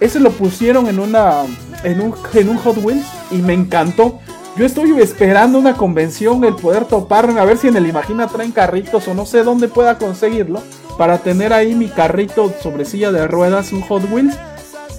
Ese 0.00 0.20
lo 0.20 0.30
pusieron 0.30 0.88
en 0.88 0.98
una 0.98 1.44
en 1.84 2.00
un, 2.00 2.14
en 2.34 2.48
un 2.48 2.56
Hot 2.58 2.78
Wheels 2.82 3.06
y 3.30 3.36
me 3.36 3.52
encantó. 3.52 4.18
Yo 4.56 4.64
estoy 4.64 4.92
esperando 5.00 5.58
una 5.58 5.74
convención, 5.74 6.44
el 6.44 6.54
poder 6.54 6.84
topar, 6.84 7.28
a 7.28 7.44
ver 7.44 7.58
si 7.58 7.68
en 7.68 7.76
el 7.76 7.88
Imagina 7.88 8.28
traen 8.28 8.52
carritos 8.52 9.08
o 9.08 9.14
no 9.14 9.26
sé 9.26 9.42
dónde 9.42 9.68
pueda 9.68 9.98
conseguirlo 9.98 10.62
para 10.96 11.18
tener 11.18 11.52
ahí 11.52 11.74
mi 11.74 11.88
carrito 11.88 12.52
sobre 12.62 12.84
silla 12.84 13.10
de 13.10 13.26
ruedas, 13.26 13.72
un 13.72 13.82
Hot 13.82 14.10
Wheels. 14.10 14.36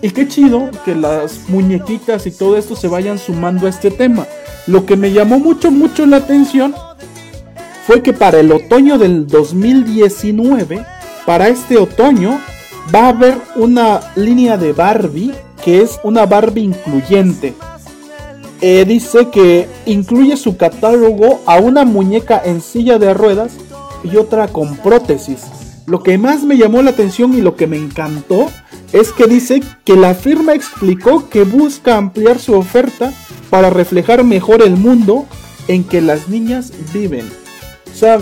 Y 0.02 0.10
qué 0.12 0.28
chido 0.28 0.70
que 0.84 0.94
las 0.94 1.48
muñequitas 1.48 2.28
y 2.28 2.32
todo 2.32 2.58
esto 2.58 2.76
se 2.76 2.88
vayan 2.88 3.18
sumando 3.18 3.66
a 3.66 3.70
este 3.70 3.92
tema. 3.92 4.28
Lo 4.68 4.86
que 4.86 4.98
me 4.98 5.12
llamó 5.12 5.40
mucho, 5.40 5.72
mucho 5.72 6.06
la 6.06 6.18
atención 6.18 6.76
fue 7.86 8.02
que 8.02 8.14
para 8.14 8.40
el 8.40 8.52
otoño 8.52 8.98
del 8.98 9.28
2019, 9.28 10.84
para 11.26 11.50
este 11.50 11.78
otoño, 11.78 12.40
va 12.94 13.06
a 13.06 13.10
haber 13.10 13.38
una 13.56 14.02
línea 14.16 14.58
de 14.58 14.74
Barbie 14.74 15.34
que 15.64 15.82
es 15.82 16.00
una 16.04 16.26
Barbie 16.26 16.64
incluyente. 16.64 17.54
Eh, 18.62 18.86
dice 18.88 19.30
que 19.30 19.68
incluye 19.86 20.38
su 20.38 20.58
catálogo 20.58 21.42
a 21.46 21.58
una 21.58 21.86
muñeca 21.86 22.42
en 22.44 22.62
silla 22.62 22.98
de 23.00 23.14
ruedas 23.14 23.54
y 24.04 24.16
otra 24.18 24.48
con 24.48 24.78
prótesis. 24.78 25.42
Lo 25.88 26.02
que 26.02 26.18
más 26.18 26.44
me 26.44 26.58
llamó 26.58 26.82
la 26.82 26.92
atención 26.92 27.34
y 27.34 27.42
lo 27.42 27.56
que 27.56 27.68
me 27.68 27.78
encantó 27.78 28.48
es 28.94 29.12
que 29.12 29.28
dice 29.28 29.62
que 29.84 29.96
la 29.96 30.14
firma 30.16 30.54
explicó 30.54 31.30
que 31.30 31.44
busca 31.44 31.98
ampliar 31.98 32.40
su 32.40 32.54
oferta 32.54 33.14
para 33.50 33.70
reflejar 33.70 34.24
mejor 34.24 34.62
el 34.62 34.76
mundo 34.78 35.26
en 35.68 35.84
que 35.84 36.02
las 36.02 36.30
niñas 36.30 36.72
viven. 36.94 37.45
O 37.96 37.98
sea, 37.98 38.20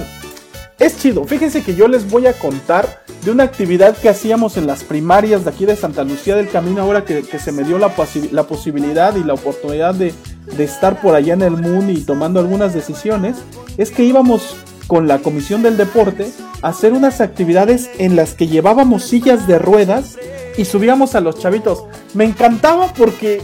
es 0.78 1.00
chido. 1.00 1.26
Fíjense 1.26 1.64
que 1.64 1.74
yo 1.74 1.88
les 1.88 2.08
voy 2.10 2.28
a 2.28 2.34
contar 2.34 3.04
de 3.26 3.32
una 3.32 3.44
actividad 3.44 3.98
que 3.98 4.08
hacíamos 4.08 4.56
en 4.56 4.68
las 4.68 4.84
primarias 4.84 5.44
de 5.44 5.50
aquí 5.50 5.66
de 5.66 5.76
Santa 5.76 6.04
Lucía 6.04 6.36
del 6.36 6.50
Camino, 6.50 6.84
ahora 6.84 7.04
que, 7.06 7.24
se 7.24 7.52
me 7.52 7.64
dio 7.64 7.80
la, 7.80 7.96
posibilidad 7.96 9.16
y 9.16 9.24
la 9.24 9.34
oportunidad 9.34 9.96
de, 9.96 10.14
de 10.46 10.64
estar 10.64 11.02
por 11.02 11.16
allá 11.16 11.34
en 11.34 11.42
el 11.42 11.58
Moon 11.58 11.90
y 11.90 12.02
tomando 12.02 12.40
algunas 12.40 12.76
decisiones, 12.76 13.38
es 13.78 13.90
que 13.90 14.04
íbamos 14.04 14.56
con 14.86 15.08
la 15.08 15.20
Comisión 15.20 15.64
del 15.64 15.76
Deporte 15.76 16.32
a 16.62 16.68
hacer 16.68 16.94
unas 16.94 17.20
actividades 17.20 17.90
en 17.98 18.16
las 18.16 18.36
que 18.36 18.48
llevábamos 18.48 19.04
sillas 19.04 19.48
de 19.48 19.58
ruedas 19.58 20.18
y 20.56 20.66
subíamos 20.66 21.16
a 21.16 21.22
los 21.22 21.40
chavitos. 21.40 21.86
Me 22.14 22.26
encantaba 22.26 22.94
porque 22.94 23.42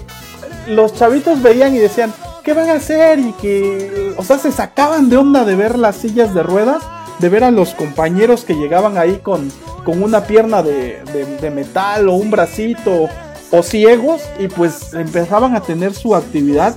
los 0.67 0.93
chavitos 0.93 1.41
veían 1.41 1.73
y 1.73 1.79
decían, 1.79 2.13
¿qué 2.49 2.55
van 2.55 2.69
a 2.71 2.77
hacer? 2.77 3.19
Y 3.19 3.31
que, 3.33 4.15
o 4.17 4.23
sea, 4.23 4.39
se 4.39 4.51
sacaban 4.51 5.07
de 5.07 5.17
onda 5.17 5.45
de 5.45 5.55
ver 5.55 5.77
las 5.77 5.97
sillas 5.97 6.33
de 6.33 6.41
ruedas 6.41 6.81
de 7.19 7.29
ver 7.29 7.43
a 7.43 7.51
los 7.51 7.75
compañeros 7.75 8.43
que 8.43 8.55
llegaban 8.55 8.97
ahí 8.97 9.19
con, 9.21 9.51
con 9.85 10.01
una 10.01 10.23
pierna 10.23 10.63
de, 10.63 11.03
de, 11.39 11.51
metal 11.51 12.09
o 12.09 12.13
un 12.13 12.31
bracito 12.31 13.07
o 13.51 13.61
ciegos 13.61 14.23
y 14.39 14.47
pues 14.47 14.95
empezaban 14.95 15.55
a 15.55 15.61
tener 15.61 15.93
su 15.93 16.15
actividad. 16.15 16.75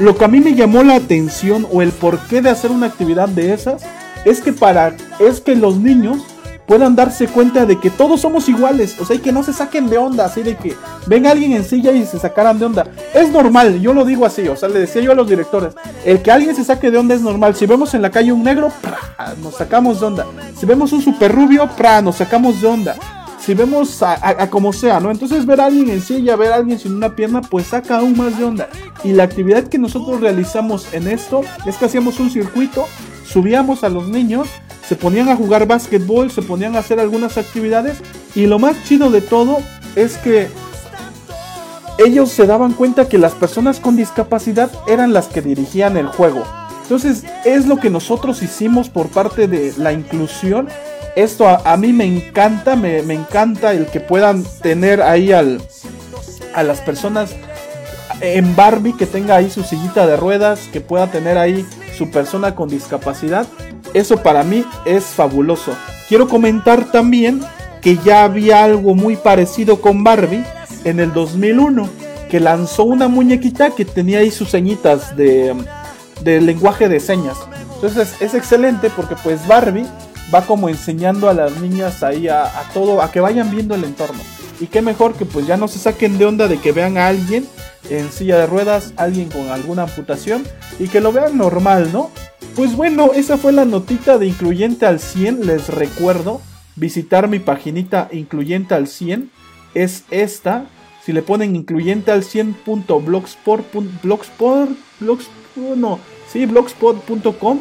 Lo 0.00 0.16
que 0.16 0.24
a 0.24 0.28
mí 0.28 0.40
me 0.40 0.56
llamó 0.56 0.82
la 0.82 0.96
atención 0.96 1.64
o 1.70 1.80
el 1.80 1.92
porqué 1.92 2.42
de 2.42 2.50
hacer 2.50 2.72
una 2.72 2.86
actividad 2.86 3.28
de 3.28 3.52
esas 3.52 3.84
es 4.24 4.40
que 4.40 4.52
para 4.52 4.96
es 5.20 5.40
que 5.40 5.54
los 5.54 5.76
niños 5.76 6.24
puedan 6.68 6.94
darse 6.94 7.26
cuenta 7.26 7.64
de 7.64 7.80
que 7.80 7.88
todos 7.88 8.20
somos 8.20 8.46
iguales, 8.48 9.00
o 9.00 9.06
sea, 9.06 9.16
y 9.16 9.20
que 9.20 9.32
no 9.32 9.42
se 9.42 9.54
saquen 9.54 9.88
de 9.88 9.96
onda, 9.96 10.26
así 10.26 10.42
de 10.42 10.54
que 10.54 10.76
ven 11.06 11.26
a 11.26 11.30
alguien 11.30 11.52
en 11.52 11.64
silla 11.64 11.92
y 11.92 12.04
se 12.04 12.18
sacaran 12.18 12.58
de 12.58 12.66
onda. 12.66 12.86
Es 13.14 13.32
normal, 13.32 13.80
yo 13.80 13.94
lo 13.94 14.04
digo 14.04 14.26
así, 14.26 14.46
o 14.48 14.54
sea, 14.54 14.68
le 14.68 14.80
decía 14.80 15.00
yo 15.00 15.12
a 15.12 15.14
los 15.14 15.26
directores, 15.26 15.74
el 16.04 16.20
que 16.20 16.30
alguien 16.30 16.54
se 16.54 16.64
saque 16.64 16.90
de 16.90 16.98
onda 16.98 17.14
es 17.14 17.22
normal. 17.22 17.56
Si 17.56 17.64
vemos 17.64 17.94
en 17.94 18.02
la 18.02 18.10
calle 18.10 18.32
un 18.32 18.44
negro, 18.44 18.70
nos 19.42 19.54
sacamos 19.54 20.00
de 20.00 20.06
onda. 20.06 20.26
Si 20.58 20.66
vemos 20.66 20.92
un 20.92 21.00
super 21.00 21.34
rubio, 21.34 21.68
nos 22.02 22.16
sacamos 22.16 22.60
de 22.60 22.68
onda. 22.68 22.96
Si 23.40 23.54
vemos 23.54 24.02
a, 24.02 24.50
como 24.50 24.74
sea, 24.74 25.00
¿no? 25.00 25.10
Entonces 25.10 25.46
ver 25.46 25.62
a 25.62 25.66
alguien 25.66 25.88
en 25.88 26.02
silla, 26.02 26.36
ver 26.36 26.52
a 26.52 26.56
alguien 26.56 26.78
sin 26.78 26.94
una 26.94 27.16
pierna, 27.16 27.40
pues 27.40 27.68
saca 27.68 27.96
aún 27.96 28.14
más 28.14 28.36
de 28.38 28.44
onda. 28.44 28.68
Y 29.02 29.12
la 29.12 29.22
actividad 29.22 29.64
que 29.64 29.78
nosotros 29.78 30.20
realizamos 30.20 30.92
en 30.92 31.08
esto 31.08 31.40
es 31.64 31.78
que 31.78 31.86
hacíamos 31.86 32.20
un 32.20 32.28
circuito, 32.28 32.84
subíamos 33.24 33.84
a 33.84 33.88
los 33.88 34.08
niños 34.08 34.48
se 34.88 34.96
ponían 34.96 35.28
a 35.28 35.36
jugar 35.36 35.66
básquetbol, 35.66 36.30
se 36.30 36.40
ponían 36.40 36.74
a 36.74 36.78
hacer 36.78 36.98
algunas 36.98 37.36
actividades 37.36 37.98
y 38.34 38.46
lo 38.46 38.58
más 38.58 38.82
chido 38.84 39.10
de 39.10 39.20
todo 39.20 39.58
es 39.96 40.16
que 40.16 40.48
ellos 41.98 42.30
se 42.30 42.46
daban 42.46 42.72
cuenta 42.72 43.06
que 43.06 43.18
las 43.18 43.34
personas 43.34 43.80
con 43.80 43.96
discapacidad 43.96 44.70
eran 44.86 45.12
las 45.12 45.26
que 45.26 45.42
dirigían 45.42 45.98
el 45.98 46.06
juego. 46.06 46.42
Entonces 46.82 47.24
es 47.44 47.66
lo 47.66 47.76
que 47.76 47.90
nosotros 47.90 48.42
hicimos 48.42 48.88
por 48.88 49.08
parte 49.08 49.46
de 49.46 49.74
la 49.76 49.92
inclusión. 49.92 50.68
Esto 51.16 51.46
a, 51.46 51.76
mí 51.76 51.92
me 51.92 52.04
encanta, 52.04 52.74
me, 52.74 53.00
encanta 53.00 53.72
el 53.72 53.86
que 53.86 54.00
puedan 54.00 54.42
tener 54.62 55.02
ahí 55.02 55.32
a 55.32 55.42
las 56.62 56.80
personas 56.80 57.34
en 58.22 58.56
Barbie, 58.56 58.96
que 58.96 59.04
tenga 59.04 59.36
ahí 59.36 59.50
su 59.50 59.64
sillita 59.64 60.06
de 60.06 60.16
ruedas, 60.16 60.60
que 60.72 60.80
pueda 60.80 61.08
tener 61.08 61.36
ahí 61.36 61.66
su 61.96 62.10
persona 62.10 62.54
con 62.54 62.70
discapacidad. 62.70 63.46
Eso 63.94 64.22
para 64.22 64.44
mí 64.44 64.64
es 64.84 65.04
fabuloso. 65.04 65.72
Quiero 66.08 66.28
comentar 66.28 66.90
también 66.90 67.42
que 67.80 67.96
ya 67.98 68.24
había 68.24 68.64
algo 68.64 68.94
muy 68.94 69.16
parecido 69.16 69.80
con 69.80 70.04
Barbie 70.04 70.44
en 70.84 71.00
el 71.00 71.12
2001, 71.12 71.88
que 72.30 72.40
lanzó 72.40 72.84
una 72.84 73.08
muñequita 73.08 73.70
que 73.70 73.84
tenía 73.84 74.18
ahí 74.18 74.30
sus 74.30 74.50
señitas 74.50 75.16
de, 75.16 75.54
lenguaje 76.24 76.88
de 76.88 77.00
señas. 77.00 77.38
Entonces 77.74 78.14
es 78.20 78.34
excelente 78.34 78.90
porque 78.90 79.14
pues 79.22 79.46
Barbie 79.46 79.86
va 80.34 80.42
como 80.42 80.68
enseñando 80.68 81.28
a 81.28 81.34
las 81.34 81.60
niñas 81.60 82.02
ahí 82.02 82.28
a, 82.28 82.44
a, 82.44 82.68
todo, 82.74 83.02
a 83.02 83.10
que 83.10 83.20
vayan 83.20 83.50
viendo 83.50 83.74
el 83.74 83.84
entorno. 83.84 84.20
Y 84.60 84.66
qué 84.66 84.82
mejor 84.82 85.14
que 85.14 85.24
pues 85.24 85.46
ya 85.46 85.56
no 85.56 85.68
se 85.68 85.78
saquen 85.78 86.18
de 86.18 86.26
onda 86.26 86.48
de 86.48 86.58
que 86.58 86.72
vean 86.72 86.98
a 86.98 87.06
alguien 87.06 87.46
en 87.90 88.10
silla 88.10 88.38
de 88.38 88.46
ruedas, 88.46 88.92
alguien 88.96 89.30
con 89.30 89.48
alguna 89.50 89.84
amputación 89.84 90.44
y 90.78 90.88
que 90.88 91.00
lo 91.00 91.12
vean 91.12 91.38
normal, 91.38 91.90
¿no? 91.92 92.10
Pues 92.58 92.74
bueno, 92.74 93.12
esa 93.14 93.38
fue 93.38 93.52
la 93.52 93.64
notita 93.64 94.18
de 94.18 94.26
Incluyente 94.26 94.84
al 94.84 94.98
100. 94.98 95.46
Les 95.46 95.68
recuerdo 95.68 96.40
visitar 96.74 97.28
mi 97.28 97.38
paginita 97.38 98.08
Incluyente 98.10 98.74
al 98.74 98.88
100. 98.88 99.30
Es 99.74 100.04
esta. 100.10 100.66
Si 101.04 101.12
le 101.12 101.22
ponen 101.22 101.54
incluyente 101.54 102.10
al 102.10 102.24
100.blogspot, 102.24 103.62
blogspot, 104.02 104.70
blogspot, 104.98 105.76
no, 105.76 106.00
sí, 106.26 106.46
blogspot.com. 106.46 107.60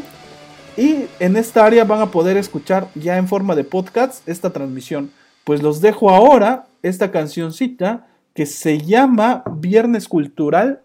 Y 0.76 1.06
en 1.20 1.38
esta 1.38 1.64
área 1.64 1.84
van 1.84 2.02
a 2.02 2.10
poder 2.10 2.36
escuchar 2.36 2.90
ya 2.96 3.18
en 3.18 3.28
forma 3.28 3.54
de 3.54 3.66
podcast 3.66 4.28
esta 4.28 4.50
transmisión. 4.50 5.12
Pues 5.44 5.62
los 5.62 5.80
dejo 5.80 6.10
ahora 6.10 6.66
esta 6.82 7.12
cancioncita 7.12 8.08
que 8.34 8.48
se 8.48 8.80
llama 8.80 9.44
Viernes 9.58 10.08
Cultural 10.08 10.82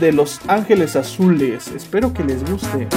de 0.00 0.12
Los 0.12 0.40
Ángeles 0.48 0.96
Azules. 0.96 1.68
Espero 1.68 2.12
que 2.12 2.24
les 2.24 2.44
guste. 2.44 2.88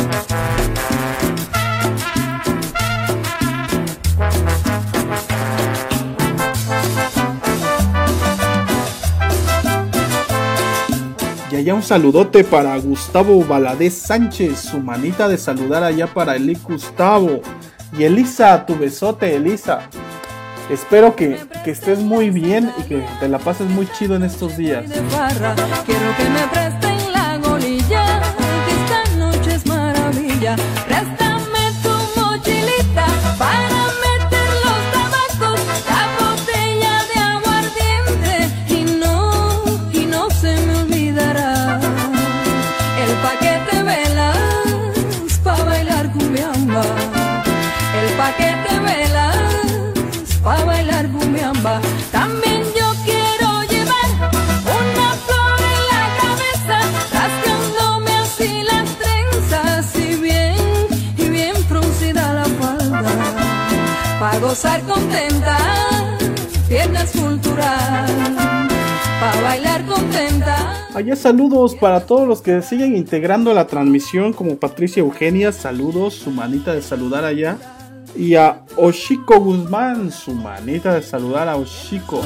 Y 11.51 11.55
allá 11.55 11.73
un 11.73 11.83
saludote 11.83 12.43
para 12.43 12.77
Gustavo 12.77 13.43
Valadez 13.43 13.93
Sánchez, 13.93 14.59
su 14.59 14.79
manita 14.79 15.27
de 15.27 15.37
saludar 15.37 15.83
allá 15.83 16.07
para 16.07 16.35
Eli 16.35 16.57
Gustavo. 16.61 17.41
Y 17.97 18.03
Elisa, 18.03 18.65
tu 18.65 18.77
besote, 18.77 19.35
Elisa. 19.35 19.89
Espero 20.69 21.15
que, 21.15 21.37
que, 21.63 21.71
estés 21.71 21.99
muy 21.99 22.29
bien 22.29 22.71
y 22.79 22.83
que 22.83 23.05
te 23.19 23.27
la 23.27 23.39
pases 23.39 23.67
muy 23.67 23.87
chido 23.97 24.15
en 24.15 24.23
estos 24.23 24.57
días. 24.57 24.85
Quiero 24.87 26.17
que 26.17 26.29
me 26.29 26.94
Allá 70.95 71.17
saludos 71.17 71.75
para 71.75 72.05
todos 72.05 72.25
los 72.25 72.41
que 72.41 72.61
siguen 72.61 72.95
integrando 72.95 73.53
la 73.53 73.67
transmisión, 73.67 74.31
como 74.31 74.55
Patricia 74.55 75.01
Eugenia, 75.01 75.51
saludos, 75.51 76.13
su 76.13 76.31
manita 76.31 76.73
de 76.73 76.81
saludar 76.81 77.25
allá 77.25 77.57
y 78.15 78.35
a 78.35 78.61
Oshiko 78.77 79.41
Guzmán, 79.41 80.09
su 80.09 80.33
manita 80.33 80.93
de 80.93 81.01
saludar 81.01 81.49
a 81.49 81.57
Oshiko. 81.57 82.21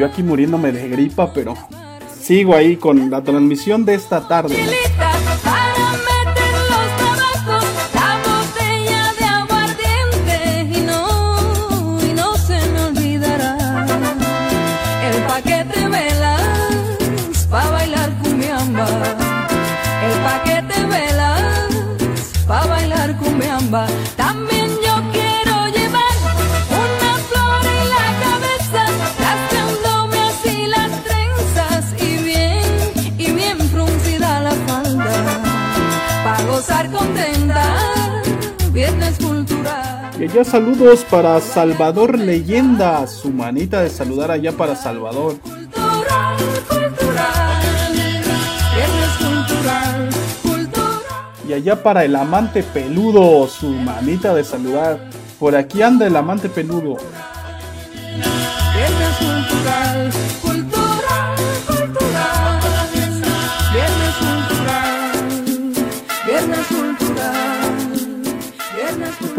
Yo 0.00 0.06
aquí 0.06 0.22
muriéndome 0.22 0.72
de 0.72 0.88
gripa, 0.88 1.30
pero 1.34 1.54
sigo 2.18 2.54
ahí 2.54 2.76
con 2.76 3.10
la 3.10 3.22
transmisión 3.22 3.84
de 3.84 3.94
esta 3.94 4.26
tarde. 4.26 4.56
Saludos 40.50 41.06
para 41.08 41.40
Salvador 41.40 42.18
Leyenda, 42.18 43.06
su 43.06 43.30
manita 43.30 43.82
de 43.82 43.88
saludar 43.88 44.32
allá 44.32 44.50
para 44.50 44.74
Salvador. 44.74 45.36
Y 51.48 51.52
allá 51.52 51.80
para 51.80 52.04
el 52.04 52.16
amante 52.16 52.64
peludo, 52.64 53.46
su 53.46 53.68
manita 53.68 54.34
de 54.34 54.42
saludar. 54.42 55.08
Por 55.38 55.54
aquí 55.54 55.82
anda 55.82 56.08
el 56.08 56.16
amante 56.16 56.48
peludo. 56.48 56.96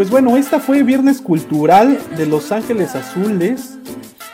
Pues 0.01 0.09
bueno, 0.09 0.35
esta 0.35 0.59
fue 0.59 0.81
Viernes 0.81 1.21
Cultural 1.21 1.99
de 2.17 2.25
Los 2.25 2.51
Ángeles 2.51 2.95
Azules 2.95 3.77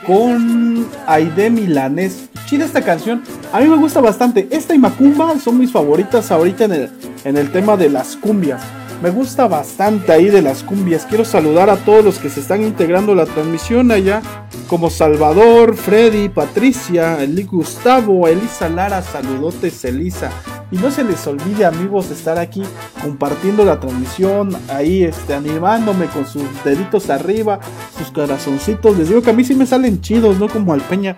con 0.06 0.88
Aide 1.06 1.50
Milanés. 1.50 2.30
Chida 2.46 2.64
esta 2.64 2.82
canción. 2.82 3.22
A 3.52 3.60
mí 3.60 3.68
me 3.68 3.76
gusta 3.76 4.00
bastante. 4.00 4.48
Esta 4.50 4.74
y 4.74 4.80
Macumba 4.80 5.38
son 5.40 5.58
mis 5.58 5.74
favoritas 5.74 6.32
ahorita 6.32 6.64
en 6.64 6.72
el, 6.72 6.90
en 7.26 7.36
el 7.36 7.52
tema 7.52 7.76
de 7.76 7.90
las 7.90 8.16
cumbias. 8.16 8.64
Me 9.04 9.10
gusta 9.10 9.50
bastante 9.50 10.14
ahí 10.14 10.30
de 10.30 10.42
las 10.42 10.64
cumbias. 10.64 11.06
Quiero 11.06 11.26
saludar 11.26 11.70
a 11.70 11.76
todos 11.76 12.02
los 12.02 12.18
que 12.18 12.30
se 12.30 12.40
están 12.40 12.64
integrando 12.64 13.14
la 13.14 13.26
transmisión 13.26 13.92
allá, 13.92 14.22
como 14.70 14.90
Salvador, 14.90 15.76
Freddy, 15.76 16.30
Patricia, 16.30 17.22
Eli 17.22 17.44
Gustavo, 17.44 18.30
Elisa 18.30 18.70
Lara, 18.70 19.02
saludotes 19.02 19.84
Elisa. 19.84 20.32
Y 20.70 20.78
no 20.78 20.92
se 20.92 21.04
les 21.04 21.26
olvide 21.28 21.66
amigos 21.66 22.12
estar 22.12 22.38
aquí 22.38 22.62
compartiendo 23.02 23.64
la 23.64 23.80
transmisión, 23.80 24.50
ahí 24.70 25.04
este, 25.04 25.34
animándome 25.34 26.08
con 26.08 26.26
sus 26.26 26.44
deditos 26.64 27.10
arriba, 27.10 27.60
sus 27.98 28.12
corazoncitos. 28.12 28.98
Les 28.98 29.08
digo 29.08 29.22
que 29.22 29.30
a 29.30 29.34
mí 29.34 29.46
sí 29.46 29.56
me 29.56 29.66
salen 29.66 30.02
chidos, 30.02 30.38
no 30.40 30.50
como 30.50 30.74
al 30.74 30.82
Peña 30.82 31.18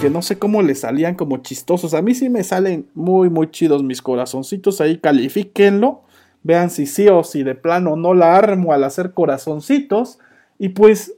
que 0.00 0.10
no 0.10 0.22
sé 0.22 0.38
cómo 0.38 0.62
le 0.62 0.74
salían 0.74 1.14
como 1.14 1.38
chistosos. 1.38 1.94
A 1.94 2.02
mí 2.02 2.14
sí 2.14 2.28
me 2.28 2.44
salen 2.44 2.86
muy, 2.94 3.30
muy 3.30 3.50
chidos 3.50 3.82
mis 3.82 4.02
corazoncitos. 4.02 4.80
Ahí 4.80 4.98
califíquenlo. 4.98 6.02
Vean 6.42 6.70
si 6.70 6.86
sí 6.86 7.08
o 7.08 7.24
si 7.24 7.42
de 7.42 7.54
plano 7.54 7.96
no 7.96 8.14
la 8.14 8.36
armo 8.36 8.72
al 8.72 8.84
hacer 8.84 9.12
corazoncitos. 9.12 10.18
Y 10.58 10.70
pues 10.70 11.14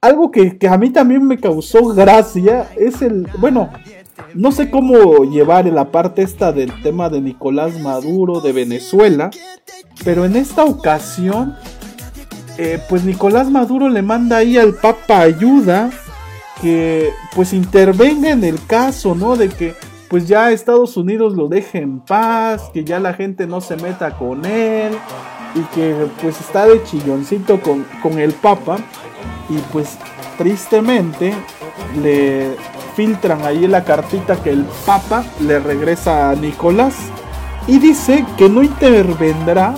algo 0.00 0.30
que, 0.30 0.58
que 0.58 0.68
a 0.68 0.76
mí 0.76 0.90
también 0.90 1.26
me 1.26 1.38
causó 1.38 1.86
gracia 1.88 2.68
es 2.76 3.02
el, 3.02 3.28
bueno, 3.38 3.70
no 4.34 4.52
sé 4.52 4.70
cómo 4.70 5.24
llevar 5.24 5.66
en 5.66 5.74
la 5.74 5.90
parte 5.90 6.22
esta 6.22 6.52
del 6.52 6.82
tema 6.82 7.08
de 7.08 7.20
Nicolás 7.20 7.78
Maduro 7.80 8.40
de 8.40 8.52
Venezuela, 8.52 9.30
pero 10.04 10.24
en 10.24 10.36
esta 10.36 10.64
ocasión, 10.64 11.56
eh, 12.58 12.80
pues 12.88 13.04
Nicolás 13.04 13.50
Maduro 13.50 13.88
le 13.88 14.02
manda 14.02 14.38
ahí 14.38 14.56
al 14.56 14.74
Papa 14.74 15.20
ayuda 15.20 15.90
que 16.60 17.10
pues 17.34 17.52
intervenga 17.52 18.30
en 18.30 18.44
el 18.44 18.64
caso, 18.66 19.14
¿no? 19.14 19.36
De 19.36 19.48
que 19.48 19.74
pues 20.08 20.28
ya 20.28 20.52
Estados 20.52 20.96
Unidos 20.96 21.34
lo 21.34 21.48
deje 21.48 21.78
en 21.78 22.00
paz, 22.00 22.70
que 22.72 22.84
ya 22.84 23.00
la 23.00 23.14
gente 23.14 23.46
no 23.46 23.60
se 23.60 23.76
meta 23.76 24.16
con 24.18 24.44
él 24.44 24.92
y 25.54 25.60
que 25.74 26.06
pues 26.20 26.40
está 26.40 26.66
de 26.66 26.82
chilloncito 26.84 27.60
con, 27.60 27.84
con 28.02 28.18
el 28.18 28.32
Papa 28.32 28.76
y 29.48 29.56
pues 29.72 29.96
tristemente 30.38 31.32
le 32.02 32.56
filtran 32.96 33.44
ahí 33.44 33.66
la 33.66 33.84
cartita 33.84 34.42
que 34.42 34.50
el 34.50 34.64
Papa 34.86 35.24
le 35.40 35.58
regresa 35.58 36.30
a 36.30 36.34
Nicolás 36.34 36.94
y 37.66 37.78
dice 37.78 38.24
que 38.36 38.48
no 38.48 38.62
intervendrá 38.62 39.74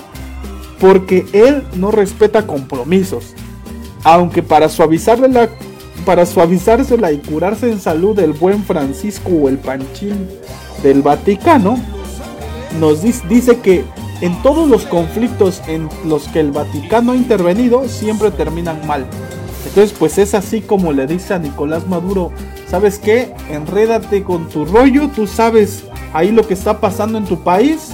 porque 0.81 1.27
él 1.33 1.62
no 1.77 1.90
respeta 1.90 2.46
compromisos. 2.46 3.35
Aunque 4.03 4.42
para 4.42 4.68
suavizarle 4.68 5.48
suavizársela 6.27 7.12
y 7.12 7.18
curarse 7.18 7.70
en 7.70 7.81
salud 7.81 8.18
el 8.18 8.33
buen 8.33 8.62
Francisco 8.64 9.31
o 9.31 9.48
el 9.48 9.59
Panchín 9.59 10.29
del 10.83 11.00
Vaticano, 11.03 11.79
nos 12.79 13.03
dice 13.03 13.59
que 13.61 13.85
en 14.20 14.40
todos 14.42 14.68
los 14.68 14.85
conflictos 14.85 15.62
en 15.66 15.88
los 16.05 16.29
que 16.29 16.40
el 16.40 16.53
Vaticano 16.53 17.12
ha 17.12 17.16
intervenido 17.16 17.88
siempre 17.88 18.31
terminan 18.31 18.87
mal. 18.87 19.07
Entonces, 19.75 19.97
pues 19.99 20.19
es 20.19 20.35
así 20.35 20.61
como 20.61 20.93
le 20.93 21.05
dice 21.05 21.35
a 21.35 21.41
Nicolás 21.41 21.89
Maduro, 21.89 22.31
¿sabes 22.69 23.01
qué? 23.01 23.35
Enrédate 23.51 24.23
con 24.23 24.49
tu 24.49 24.65
rollo, 24.65 25.09
tú 25.09 25.27
sabes 25.27 25.83
ahí 26.13 26.31
lo 26.31 26.47
que 26.47 26.55
está 26.55 26.81
pasando 26.81 27.19
en 27.19 27.25
tu 27.25 27.43
país. 27.43 27.89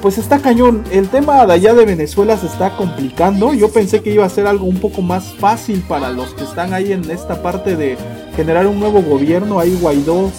Pues 0.00 0.18
está 0.18 0.38
cañón, 0.38 0.84
el 0.92 1.08
tema 1.08 1.44
de 1.46 1.52
allá 1.52 1.74
de 1.74 1.84
Venezuela 1.84 2.36
se 2.36 2.46
está 2.46 2.76
complicando. 2.76 3.54
Yo 3.54 3.70
pensé 3.70 4.02
que 4.02 4.12
iba 4.12 4.24
a 4.24 4.28
ser 4.28 4.46
algo 4.46 4.66
un 4.66 4.78
poco 4.78 5.02
más 5.02 5.34
fácil 5.34 5.82
para 5.88 6.10
los 6.10 6.32
que 6.34 6.44
están 6.44 6.72
ahí 6.72 6.92
en 6.92 7.10
esta 7.10 7.42
parte 7.42 7.74
de 7.74 7.98
generar 8.36 8.68
un 8.68 8.78
nuevo 8.78 9.02
gobierno. 9.02 9.58
Ahí 9.58 9.76
Guaidó 9.82 10.30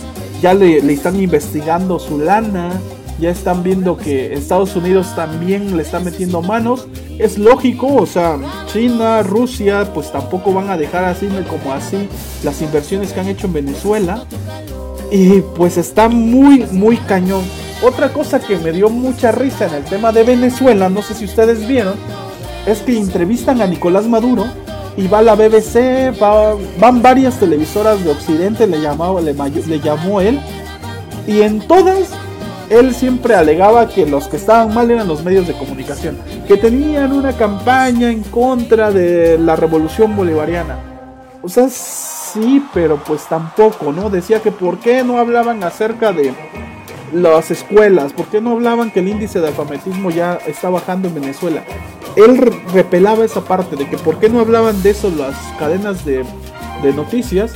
ya 0.41 0.53
le, 0.53 0.81
le 0.81 0.93
están 0.93 1.21
investigando 1.21 1.99
su 1.99 2.17
lana, 2.17 2.79
ya 3.19 3.29
están 3.31 3.63
viendo 3.63 3.97
que 3.97 4.33
Estados 4.33 4.75
Unidos 4.75 5.15
también 5.15 5.75
le 5.75 5.83
está 5.83 5.99
metiendo 5.99 6.41
manos. 6.41 6.87
Es 7.17 7.37
lógico, 7.37 7.87
o 7.95 8.05
sea, 8.05 8.37
China, 8.71 9.23
Rusia, 9.23 9.91
pues 9.93 10.11
tampoco 10.11 10.53
van 10.53 10.69
a 10.69 10.77
dejar 10.77 11.03
así 11.05 11.27
como 11.49 11.73
así 11.73 12.07
las 12.43 12.61
inversiones 12.61 13.13
que 13.13 13.19
han 13.19 13.27
hecho 13.27 13.47
en 13.47 13.53
Venezuela. 13.53 14.23
Y 15.11 15.41
pues 15.55 15.77
está 15.77 16.09
muy, 16.09 16.65
muy 16.71 16.97
cañón. 16.97 17.41
Otra 17.81 18.11
cosa 18.11 18.39
que 18.39 18.57
me 18.57 18.71
dio 18.71 18.89
mucha 18.89 19.31
risa 19.31 19.65
en 19.67 19.75
el 19.75 19.83
tema 19.83 20.11
de 20.11 20.23
Venezuela, 20.23 20.89
no 20.89 21.01
sé 21.01 21.13
si 21.13 21.25
ustedes 21.25 21.67
vieron, 21.67 21.93
es 22.65 22.79
que 22.79 22.97
entrevistan 22.97 23.61
a 23.61 23.67
Nicolás 23.67 24.05
Maduro 24.07 24.45
y 24.97 25.07
va 25.07 25.21
la 25.21 25.35
BBC, 25.35 26.11
va- 26.19 26.55
van 26.79 27.01
varias 27.03 27.39
televisoras 27.39 28.03
de 28.03 28.09
Occidente, 28.11 28.65
le, 28.65 28.81
llamaba, 28.81 29.21
le 29.21 29.79
llamó 29.79 30.21
él, 30.21 30.39
y 31.27 31.41
en 31.41 31.59
todas 31.59 32.09
él 32.69 32.93
siempre 32.93 33.35
alegaba 33.35 33.87
que 33.87 34.05
los 34.05 34.27
que 34.27 34.37
estaban 34.37 34.73
mal 34.73 34.89
eran 34.91 35.07
los 35.07 35.23
medios 35.23 35.47
de 35.47 35.53
comunicación, 35.53 36.17
que 36.47 36.57
tenían 36.57 37.11
una 37.13 37.33
campaña 37.33 38.11
en 38.11 38.23
contra 38.23 38.91
de 38.91 39.37
la 39.37 39.55
revolución 39.55 40.15
bolivariana. 40.15 40.77
O 41.41 41.49
sea, 41.49 41.69
sí, 41.69 42.63
pero 42.73 42.97
pues 42.97 43.25
tampoco, 43.27 43.91
¿no? 43.93 44.09
Decía 44.09 44.41
que 44.41 44.51
por 44.51 44.79
qué 44.79 45.03
no 45.03 45.17
hablaban 45.17 45.63
acerca 45.63 46.11
de 46.11 46.33
las 47.13 47.51
escuelas, 47.51 48.11
por 48.11 48.25
qué 48.27 48.41
no 48.41 48.51
hablaban 48.51 48.91
que 48.91 48.99
el 48.99 49.07
índice 49.07 49.39
de 49.39 49.47
alfabetismo 49.47 50.09
ya 50.09 50.39
está 50.45 50.69
bajando 50.69 51.07
en 51.07 51.15
Venezuela. 51.15 51.63
Él 52.17 52.37
re- 52.37 52.59
repelaba 52.73 53.23
esa 53.23 53.41
parte 53.45 53.77
de 53.77 53.87
que 53.87 53.97
por 53.97 54.19
qué 54.19 54.27
no 54.27 54.39
hablaban 54.41 54.81
de 54.83 54.89
eso 54.89 55.09
las 55.17 55.35
cadenas 55.57 56.03
de, 56.03 56.25
de 56.83 56.93
noticias. 56.93 57.53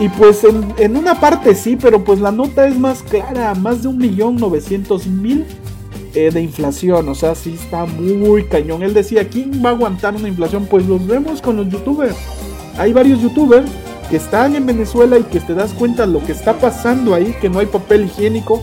Y 0.00 0.08
pues 0.08 0.42
en, 0.44 0.74
en 0.78 0.96
una 0.96 1.20
parte 1.20 1.54
sí, 1.54 1.76
pero 1.80 2.02
pues 2.02 2.18
la 2.18 2.32
nota 2.32 2.66
es 2.66 2.78
más 2.78 3.02
clara, 3.02 3.54
más 3.54 3.82
de 3.82 3.88
un 3.88 3.98
millón 3.98 4.36
novecientos 4.36 5.06
mil 5.06 5.44
eh, 6.14 6.30
de 6.30 6.42
inflación, 6.42 7.08
o 7.08 7.14
sea, 7.14 7.34
sí 7.34 7.54
está 7.54 7.86
muy 7.86 8.44
cañón. 8.44 8.82
Él 8.82 8.92
decía, 8.92 9.28
¿quién 9.28 9.64
va 9.64 9.70
a 9.70 9.72
aguantar 9.72 10.14
una 10.14 10.28
inflación? 10.28 10.66
Pues 10.66 10.86
los 10.86 11.06
vemos 11.06 11.40
con 11.40 11.56
los 11.56 11.70
youtubers. 11.70 12.16
Hay 12.76 12.92
varios 12.92 13.22
youtubers 13.22 13.70
que 14.10 14.16
están 14.16 14.54
en 14.54 14.66
Venezuela 14.66 15.18
y 15.18 15.22
que 15.22 15.40
te 15.40 15.54
das 15.54 15.72
cuenta 15.72 16.04
lo 16.04 16.22
que 16.22 16.32
está 16.32 16.52
pasando 16.52 17.14
ahí, 17.14 17.34
que 17.40 17.48
no 17.48 17.60
hay 17.60 17.66
papel 17.66 18.04
higiénico. 18.04 18.62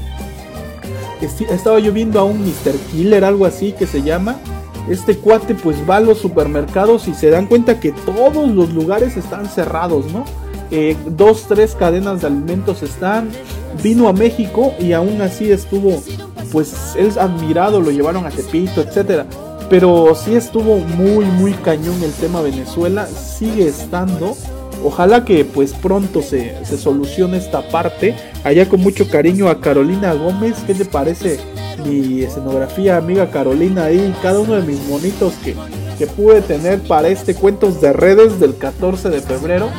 Estaba 1.21 1.79
yo 1.79 1.91
a 1.91 2.23
un 2.23 2.41
Mr. 2.43 2.75
Killer, 2.91 3.25
algo 3.25 3.45
así 3.45 3.71
que 3.71 3.87
se 3.87 4.03
llama. 4.03 4.35
Este 4.87 5.17
cuate 5.17 5.55
pues 5.55 5.77
va 5.89 5.97
a 5.97 6.01
los 6.01 6.19
supermercados 6.19 7.07
y 7.07 7.15
se 7.15 7.31
dan 7.31 7.47
cuenta 7.47 7.79
que 7.79 7.91
todos 7.91 8.47
los 8.51 8.73
lugares 8.73 9.17
están 9.17 9.47
cerrados, 9.47 10.11
¿no? 10.13 10.23
Eh, 10.71 10.95
dos, 11.07 11.45
tres 11.47 11.75
cadenas 11.75 12.21
de 12.21 12.27
alimentos 12.27 12.83
están. 12.83 13.29
Vino 13.83 14.07
a 14.07 14.13
México 14.13 14.73
y 14.79 14.93
aún 14.93 15.21
así 15.21 15.51
estuvo, 15.51 16.01
pues 16.51 16.95
él 16.97 17.11
admirado, 17.19 17.81
lo 17.81 17.91
llevaron 17.91 18.25
a 18.25 18.29
Tepito, 18.29 18.81
etcétera. 18.81 19.25
Pero 19.69 20.15
sí 20.15 20.35
estuvo 20.35 20.77
muy, 20.79 21.25
muy 21.25 21.53
cañón 21.53 22.01
el 22.03 22.11
tema 22.13 22.41
Venezuela. 22.41 23.05
Sigue 23.05 23.67
estando. 23.67 24.35
Ojalá 24.83 25.25
que 25.25 25.43
pues 25.45 25.73
pronto 25.73 26.21
se, 26.21 26.65
se 26.65 26.77
solucione 26.77 27.37
esta 27.37 27.67
parte. 27.69 28.15
Allá 28.43 28.67
con 28.67 28.81
mucho 28.81 29.07
cariño 29.07 29.49
a 29.49 29.61
Carolina 29.61 30.13
Gómez. 30.13 30.55
¿Qué 30.65 30.73
te 30.73 30.85
parece 30.85 31.39
mi 31.85 32.23
escenografía, 32.23 32.97
amiga 32.97 33.29
Carolina? 33.29 33.85
Ahí 33.85 34.13
cada 34.21 34.39
uno 34.39 34.55
de 34.55 34.63
mis 34.63 34.81
monitos 34.87 35.33
que, 35.43 35.55
que 35.99 36.07
pude 36.07 36.41
tener 36.41 36.79
para 36.79 37.09
este 37.09 37.35
Cuentos 37.35 37.79
de 37.79 37.93
Redes 37.93 38.39
del 38.39 38.57
14 38.57 39.09
de 39.09 39.21
febrero 39.21 39.69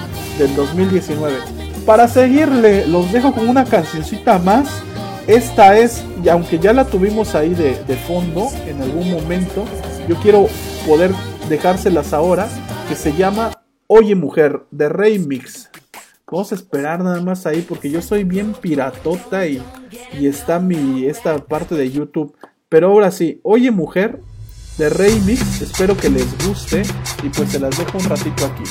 del 0.41 0.57
2019. 0.57 1.37
Para 1.85 2.09
seguirle, 2.09 2.87
los 2.87 3.13
dejo 3.13 3.33
con 3.33 3.49
una 3.49 3.65
cancioncita 3.65 4.39
más. 4.39 4.69
Esta 5.27 5.79
es, 5.79 6.03
y 6.25 6.29
aunque 6.29 6.59
ya 6.59 6.73
la 6.73 6.87
tuvimos 6.87 7.35
ahí 7.35 7.55
de, 7.55 7.75
fondo 8.09 8.49
en 8.67 8.81
algún 8.81 9.11
momento, 9.11 9.65
yo 10.09 10.17
quiero 10.17 10.49
poder 10.87 11.13
dejárselas 11.49 12.13
ahora, 12.13 12.49
que 12.89 12.97
se 12.97 13.13
llama 13.13 13.51
Oye 13.87 14.15
Mujer 14.15 14.63
de 14.71 14.89
Remix. 14.89 15.69
Vamos 16.27 16.53
a 16.53 16.55
esperar 16.55 17.03
nada 17.05 17.21
más 17.21 17.45
ahí 17.45 17.61
porque 17.61 17.91
yo 17.91 18.01
soy 18.01 18.25
bien 18.25 18.55
piratota 18.55 19.47
y, 19.47 19.63
y 20.19 20.27
está 20.27 20.59
mi 20.59 21.05
esta 21.05 21.37
parte 21.39 21.75
de 21.75 21.91
YouTube. 21.91 22.35
Pero 22.69 22.89
ahora 22.89 23.11
sí, 23.11 23.41
Oye 23.43 23.71
Mujer 23.71 24.21
de 24.79 24.89
Remix, 24.89 25.61
espero 25.61 25.97
que 25.97 26.09
les 26.09 26.27
guste 26.47 26.83
y 27.23 27.29
pues 27.29 27.51
se 27.51 27.61
las 27.61 27.77
dejo 27.77 27.99
un 27.99 28.05
ratito 28.05 28.47
aquí. 28.47 28.65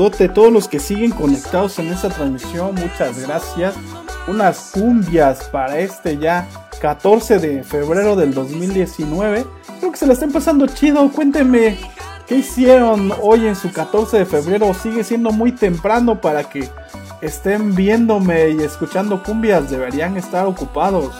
Saludote 0.00 0.30
todos 0.30 0.50
los 0.50 0.66
que 0.66 0.80
siguen 0.80 1.10
conectados 1.10 1.78
en 1.78 1.88
esta 1.88 2.08
transmisión. 2.08 2.74
Muchas 2.74 3.18
gracias. 3.20 3.74
Unas 4.26 4.70
cumbias 4.72 5.44
para 5.52 5.78
este 5.78 6.16
ya 6.16 6.48
14 6.80 7.38
de 7.38 7.62
febrero 7.62 8.16
del 8.16 8.32
2019. 8.32 9.44
Espero 9.68 9.92
que 9.92 9.98
se 9.98 10.06
la 10.06 10.14
estén 10.14 10.32
pasando 10.32 10.66
chido. 10.68 11.06
Cuéntenme 11.10 11.78
qué 12.26 12.36
hicieron 12.36 13.12
hoy 13.20 13.46
en 13.46 13.54
su 13.54 13.70
14 13.70 14.20
de 14.20 14.24
febrero. 14.24 14.72
Sigue 14.72 15.04
siendo 15.04 15.32
muy 15.32 15.52
temprano 15.52 16.18
para 16.18 16.44
que 16.44 16.66
estén 17.20 17.74
viéndome 17.74 18.52
y 18.52 18.62
escuchando 18.62 19.22
cumbias. 19.22 19.70
Deberían 19.70 20.16
estar 20.16 20.46
ocupados. 20.46 21.14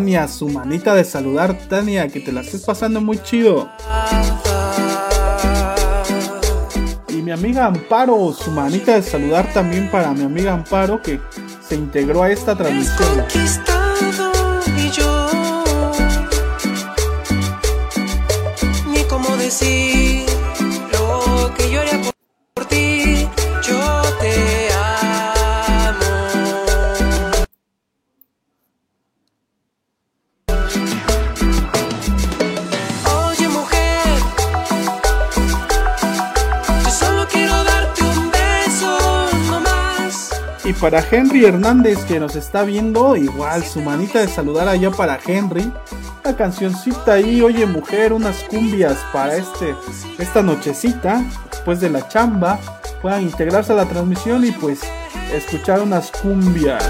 Tania, 0.00 0.28
su 0.28 0.48
manita 0.48 0.94
de 0.94 1.04
saludar. 1.04 1.52
Tania, 1.68 2.08
que 2.08 2.20
te 2.20 2.32
la 2.32 2.40
estés 2.40 2.62
pasando 2.62 3.02
muy 3.02 3.18
chido. 3.18 3.68
Y 7.10 7.16
mi 7.16 7.30
amiga 7.30 7.66
Amparo, 7.66 8.32
su 8.32 8.50
manita 8.50 8.94
de 8.94 9.02
saludar 9.02 9.52
también 9.52 9.90
para 9.90 10.12
mi 10.12 10.24
amiga 10.24 10.54
Amparo 10.54 11.02
que 11.02 11.20
se 11.60 11.74
integró 11.74 12.22
a 12.22 12.30
esta 12.30 12.56
transmisión. 12.56 13.26
Para 40.80 41.04
Henry 41.10 41.44
Hernández 41.44 42.04
que 42.04 42.18
nos 42.18 42.36
está 42.36 42.62
viendo, 42.62 43.14
igual 43.14 43.62
su 43.62 43.82
manita 43.82 44.20
de 44.20 44.28
saludar 44.28 44.66
allá 44.66 44.90
para 44.90 45.18
Henry. 45.24 45.70
La 46.24 46.34
cancioncita 46.34 47.14
ahí, 47.14 47.42
oye 47.42 47.66
mujer, 47.66 48.14
unas 48.14 48.42
cumbias 48.44 48.96
para 49.12 49.36
este, 49.36 49.74
esta 50.18 50.42
nochecita, 50.42 51.22
después 51.50 51.80
de 51.80 51.90
la 51.90 52.08
chamba, 52.08 52.58
puedan 53.02 53.22
integrarse 53.22 53.72
a 53.72 53.76
la 53.76 53.86
transmisión 53.86 54.44
y 54.44 54.52
pues 54.52 54.80
escuchar 55.34 55.80
unas 55.80 56.10
cumbias. 56.10 56.82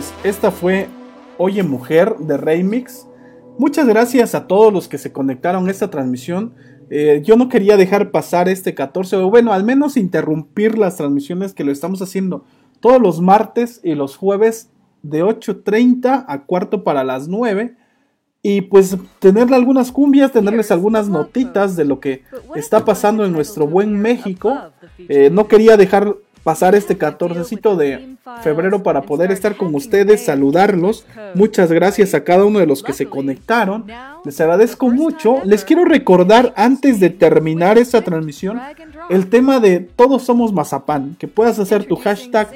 Pues 0.00 0.14
esta 0.24 0.50
fue 0.50 0.88
Oye 1.36 1.62
Mujer 1.62 2.16
de 2.20 2.38
Remix. 2.38 3.06
Muchas 3.58 3.86
gracias 3.86 4.34
a 4.34 4.46
todos 4.46 4.72
los 4.72 4.88
que 4.88 4.96
se 4.96 5.12
conectaron 5.12 5.68
a 5.68 5.70
esta 5.70 5.90
transmisión. 5.90 6.54
Eh, 6.88 7.20
yo 7.22 7.36
no 7.36 7.50
quería 7.50 7.76
dejar 7.76 8.10
pasar 8.10 8.48
este 8.48 8.74
14, 8.74 9.16
o 9.16 9.28
bueno, 9.28 9.52
al 9.52 9.62
menos 9.62 9.98
interrumpir 9.98 10.78
las 10.78 10.96
transmisiones 10.96 11.52
que 11.52 11.64
lo 11.64 11.70
estamos 11.70 12.00
haciendo 12.00 12.46
todos 12.80 12.98
los 12.98 13.20
martes 13.20 13.78
y 13.84 13.94
los 13.94 14.16
jueves 14.16 14.70
de 15.02 15.22
8.30 15.22 16.24
a 16.26 16.44
cuarto 16.46 16.82
para 16.82 17.04
las 17.04 17.28
9. 17.28 17.76
Y 18.40 18.62
pues 18.62 18.96
tenerle 19.18 19.54
algunas 19.54 19.92
cumbias, 19.92 20.32
tenerles 20.32 20.70
algunas 20.70 21.10
notitas 21.10 21.76
de 21.76 21.84
lo 21.84 22.00
que 22.00 22.22
está 22.56 22.86
pasando 22.86 23.26
en 23.26 23.32
nuestro 23.32 23.66
buen 23.66 24.00
México. 24.00 24.56
Eh, 24.96 25.28
no 25.30 25.46
quería 25.46 25.76
dejar 25.76 26.16
pasar 26.42 26.74
este 26.74 26.96
14 26.96 27.56
de 27.76 28.16
febrero 28.42 28.82
para 28.82 29.02
poder 29.02 29.30
estar 29.30 29.56
con 29.56 29.74
ustedes, 29.74 30.24
saludarlos. 30.24 31.06
Muchas 31.34 31.70
gracias 31.70 32.14
a 32.14 32.24
cada 32.24 32.44
uno 32.44 32.58
de 32.58 32.66
los 32.66 32.82
que 32.82 32.92
se 32.92 33.06
conectaron. 33.06 33.86
Les 34.24 34.40
agradezco 34.40 34.90
mucho. 34.90 35.38
Les 35.44 35.64
quiero 35.64 35.84
recordar 35.84 36.52
antes 36.56 37.00
de 37.00 37.10
terminar 37.10 37.78
esta 37.78 38.02
transmisión 38.02 38.60
el 39.08 39.28
tema 39.28 39.60
de 39.60 39.80
todos 39.80 40.22
somos 40.22 40.52
mazapán, 40.52 41.16
que 41.18 41.28
puedas 41.28 41.58
hacer 41.58 41.84
tu 41.84 41.96
hashtag 41.96 42.48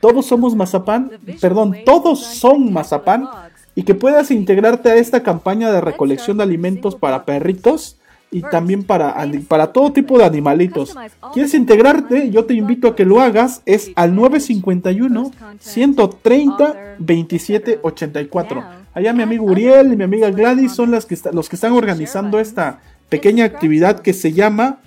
todos 0.00 0.26
somos 0.26 0.54
mazapán, 0.54 1.10
perdón, 1.40 1.76
todos 1.84 2.20
son 2.20 2.72
mazapán 2.72 3.28
y 3.74 3.82
que 3.82 3.94
puedas 3.94 4.30
integrarte 4.30 4.90
a 4.90 4.96
esta 4.96 5.22
campaña 5.22 5.70
de 5.70 5.80
recolección 5.80 6.38
de 6.38 6.44
alimentos 6.44 6.94
para 6.94 7.24
perritos 7.24 7.98
y 8.36 8.42
también 8.42 8.84
para, 8.84 9.16
para 9.48 9.72
todo 9.72 9.94
tipo 9.94 10.18
de 10.18 10.24
animalitos. 10.26 10.94
¿Quieres 11.32 11.54
integrarte? 11.54 12.28
Yo 12.28 12.44
te 12.44 12.52
invito 12.52 12.88
a 12.88 12.94
que 12.94 13.06
lo 13.06 13.22
hagas. 13.22 13.62
Es 13.64 13.92
al 13.96 14.14
951 14.14 15.30
130 15.58 16.96
2784. 16.98 18.64
Allá 18.92 19.14
mi 19.14 19.22
amigo 19.22 19.46
Uriel 19.46 19.90
y 19.90 19.96
mi 19.96 20.04
amiga 20.04 20.30
Gladys 20.30 20.72
son 20.72 20.90
las 20.90 21.06
que 21.06 21.16
los 21.32 21.48
que 21.48 21.56
están 21.56 21.72
organizando 21.72 22.38
esta 22.38 22.80
pequeña 23.08 23.46
actividad 23.46 24.00
que 24.00 24.12
se 24.12 24.34
llama 24.34 24.80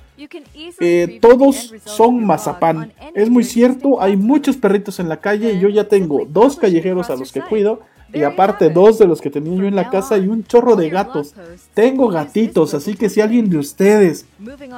eh, 0.79 1.17
Todos 1.19 1.73
son 1.85 2.23
mazapán. 2.23 2.93
Es 3.15 3.31
muy 3.31 3.43
cierto, 3.43 3.99
hay 3.99 4.15
muchos 4.15 4.57
perritos 4.57 4.99
en 4.99 5.09
la 5.09 5.21
calle 5.21 5.53
y 5.53 5.59
yo 5.59 5.69
ya 5.69 5.85
tengo 5.85 6.27
dos 6.29 6.55
callejeros 6.57 7.09
a 7.09 7.15
los 7.15 7.31
que 7.31 7.41
cuido 7.41 7.81
y 8.13 8.24
aparte 8.24 8.69
dos 8.69 9.00
de 9.00 9.08
los 9.08 9.22
que 9.22 9.30
tenía 9.30 9.56
yo 9.56 9.65
en 9.65 9.76
la 9.76 9.89
casa 9.89 10.17
y 10.17 10.28
un 10.28 10.43
chorro 10.43 10.76
de 10.76 10.89
gatos. 10.89 11.34
Tengo 11.74 12.10
gatitos, 12.10 12.74
así 12.74 12.95
que 12.95 13.10
si 13.10 13.22
alguien 13.22 13.50
de 13.50 13.58
ustedes 13.58 14.26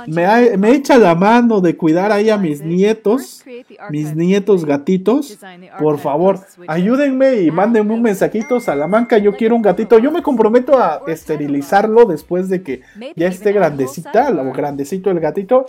me, 0.07 0.57
me 0.57 0.71
echa 0.71 0.97
la 0.97 1.15
mano 1.15 1.61
de 1.61 1.75
cuidar 1.75 2.11
ahí 2.11 2.29
a 2.29 2.37
mis 2.37 2.61
nietos, 2.61 3.43
mis 3.89 4.15
nietos 4.15 4.65
gatitos, 4.65 5.37
por 5.79 5.99
favor, 5.99 6.39
ayúdenme 6.67 7.41
y 7.41 7.51
mándenme 7.51 7.93
un 7.93 8.01
mensajito. 8.01 8.59
Salamanca, 8.59 9.17
yo 9.17 9.35
quiero 9.35 9.55
un 9.55 9.61
gatito. 9.61 9.97
Yo 9.99 10.11
me 10.11 10.21
comprometo 10.21 10.77
a 10.77 11.01
esterilizarlo 11.07 12.05
después 12.05 12.49
de 12.49 12.61
que 12.61 12.81
ya 13.15 13.27
esté 13.27 13.51
grandecita 13.51 14.29
o 14.29 14.51
grandecito 14.51 15.09
el 15.11 15.19
gatito 15.19 15.65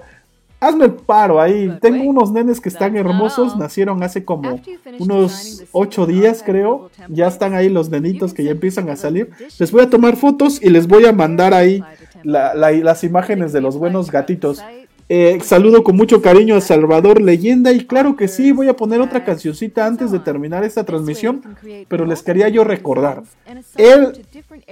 hazme 0.62 0.84
el 0.84 0.92
paro 0.92 1.40
ahí. 1.40 1.76
Tengo 1.80 2.04
unos 2.04 2.30
nenes 2.30 2.60
que 2.60 2.68
están 2.68 2.96
hermosos, 2.96 3.56
nacieron 3.56 4.02
hace 4.02 4.24
como 4.24 4.60
unos 4.98 5.64
ocho 5.72 6.06
días 6.06 6.42
creo. 6.44 6.90
Ya 7.08 7.26
están 7.26 7.54
ahí 7.54 7.68
los 7.68 7.90
nenitos 7.90 8.32
que 8.32 8.44
ya 8.44 8.52
empiezan 8.52 8.88
a 8.88 8.96
salir. 8.96 9.30
Les 9.58 9.72
voy 9.72 9.82
a 9.82 9.90
tomar 9.90 10.16
fotos 10.16 10.62
y 10.62 10.70
les 10.70 10.86
voy 10.86 11.04
a 11.06 11.12
mandar 11.12 11.52
ahí 11.52 11.82
las 12.22 13.04
imágenes 13.04 13.52
de 13.52 13.60
los 13.60 13.76
buenos 13.76 14.10
gatitos. 14.10 14.62
Eh, 15.08 15.40
saludo 15.42 15.84
con 15.84 15.94
mucho 15.94 16.22
cariño 16.22 16.56
a 16.56 16.60
Salvador 16.62 17.20
Leyenda 17.20 17.70
y 17.72 17.84
claro 17.86 18.16
que 18.16 18.28
sí, 18.28 18.50
voy 18.52 18.68
a 18.68 18.76
poner 18.76 19.00
otra 19.00 19.24
cancioncita 19.24 19.84
antes 19.84 20.10
de 20.10 20.20
terminar 20.20 20.64
esta 20.64 20.84
transmisión, 20.84 21.42
pero 21.88 22.06
les 22.06 22.22
quería 22.22 22.48
yo 22.48 22.64
recordar. 22.64 23.22
Él, 23.76 24.24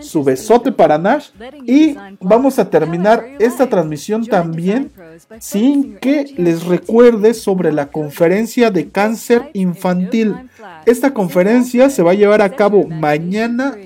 su 0.00 0.22
besote 0.22 0.72
para 0.72 0.98
Nash. 0.98 1.30
Y 1.64 1.96
vamos 2.20 2.58
a 2.58 2.68
terminar 2.68 3.24
esta 3.38 3.68
transmisión 3.68 4.26
también 4.26 4.90
sin 5.40 5.96
que 5.96 6.34
les 6.36 6.64
recuerde 6.64 7.34
sobre 7.34 7.72
la 7.72 7.86
conferencia 7.86 8.70
de 8.70 8.90
cáncer 8.90 9.50
infantil. 9.52 10.34
Esta 10.84 11.14
conferencia 11.14 11.90
se 11.90 12.02
va 12.02 12.12
a 12.12 12.14
llevar 12.14 12.42
a 12.42 12.50
cabo 12.50 12.86
mañana, 12.86 13.76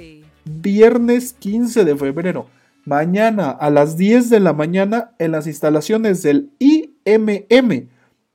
viernes 0.60 1.32
15 1.34 1.84
de 1.84 1.96
febrero. 1.96 2.46
Mañana 2.84 3.50
a 3.50 3.70
las 3.70 3.96
10 3.96 4.30
de 4.30 4.40
la 4.40 4.52
mañana 4.52 5.12
en 5.18 5.32
las 5.32 5.46
instalaciones 5.46 6.22
del 6.22 6.50
IMM, 6.58 7.88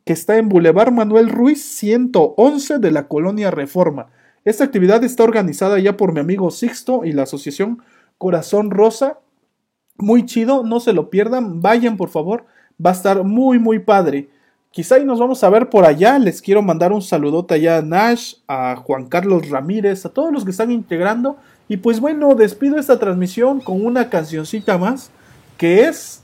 que 0.05 0.13
está 0.13 0.37
en 0.37 0.49
Boulevard 0.49 0.91
Manuel 0.91 1.29
Ruiz 1.29 1.63
111 1.63 2.79
de 2.79 2.91
la 2.91 3.07
Colonia 3.07 3.51
Reforma. 3.51 4.07
Esta 4.45 4.63
actividad 4.63 5.03
está 5.03 5.23
organizada 5.23 5.79
ya 5.79 5.97
por 5.97 6.13
mi 6.13 6.19
amigo 6.19 6.51
Sixto 6.51 7.03
y 7.03 7.11
la 7.11 7.23
asociación 7.23 7.81
Corazón 8.17 8.69
Rosa. 8.69 9.19
Muy 9.97 10.25
chido, 10.25 10.63
no 10.63 10.79
se 10.79 10.93
lo 10.93 11.09
pierdan, 11.09 11.61
vayan 11.61 11.97
por 11.97 12.09
favor, 12.09 12.45
va 12.83 12.91
a 12.91 12.93
estar 12.93 13.23
muy 13.23 13.59
muy 13.59 13.79
padre. 13.79 14.29
Quizá 14.69 14.99
y 14.99 15.05
nos 15.05 15.19
vamos 15.19 15.41
a 15.43 15.49
ver 15.49 15.69
por 15.69 15.85
allá, 15.85 16.19
les 16.19 16.41
quiero 16.41 16.61
mandar 16.61 16.91
un 16.91 17.01
saludote 17.01 17.53
allá 17.53 17.77
a 17.77 17.81
Nash, 17.81 18.35
a 18.45 18.75
Juan 18.75 19.07
Carlos 19.07 19.49
Ramírez, 19.49 20.05
a 20.05 20.09
todos 20.09 20.33
los 20.33 20.43
que 20.43 20.51
están 20.51 20.69
integrando. 20.69 21.37
Y 21.67 21.77
pues 21.77 21.99
bueno, 21.99 22.35
despido 22.35 22.77
esta 22.77 22.99
transmisión 22.99 23.59
con 23.59 23.85
una 23.85 24.09
cancioncita 24.09 24.77
más, 24.77 25.11
que 25.57 25.85
es 25.85 26.23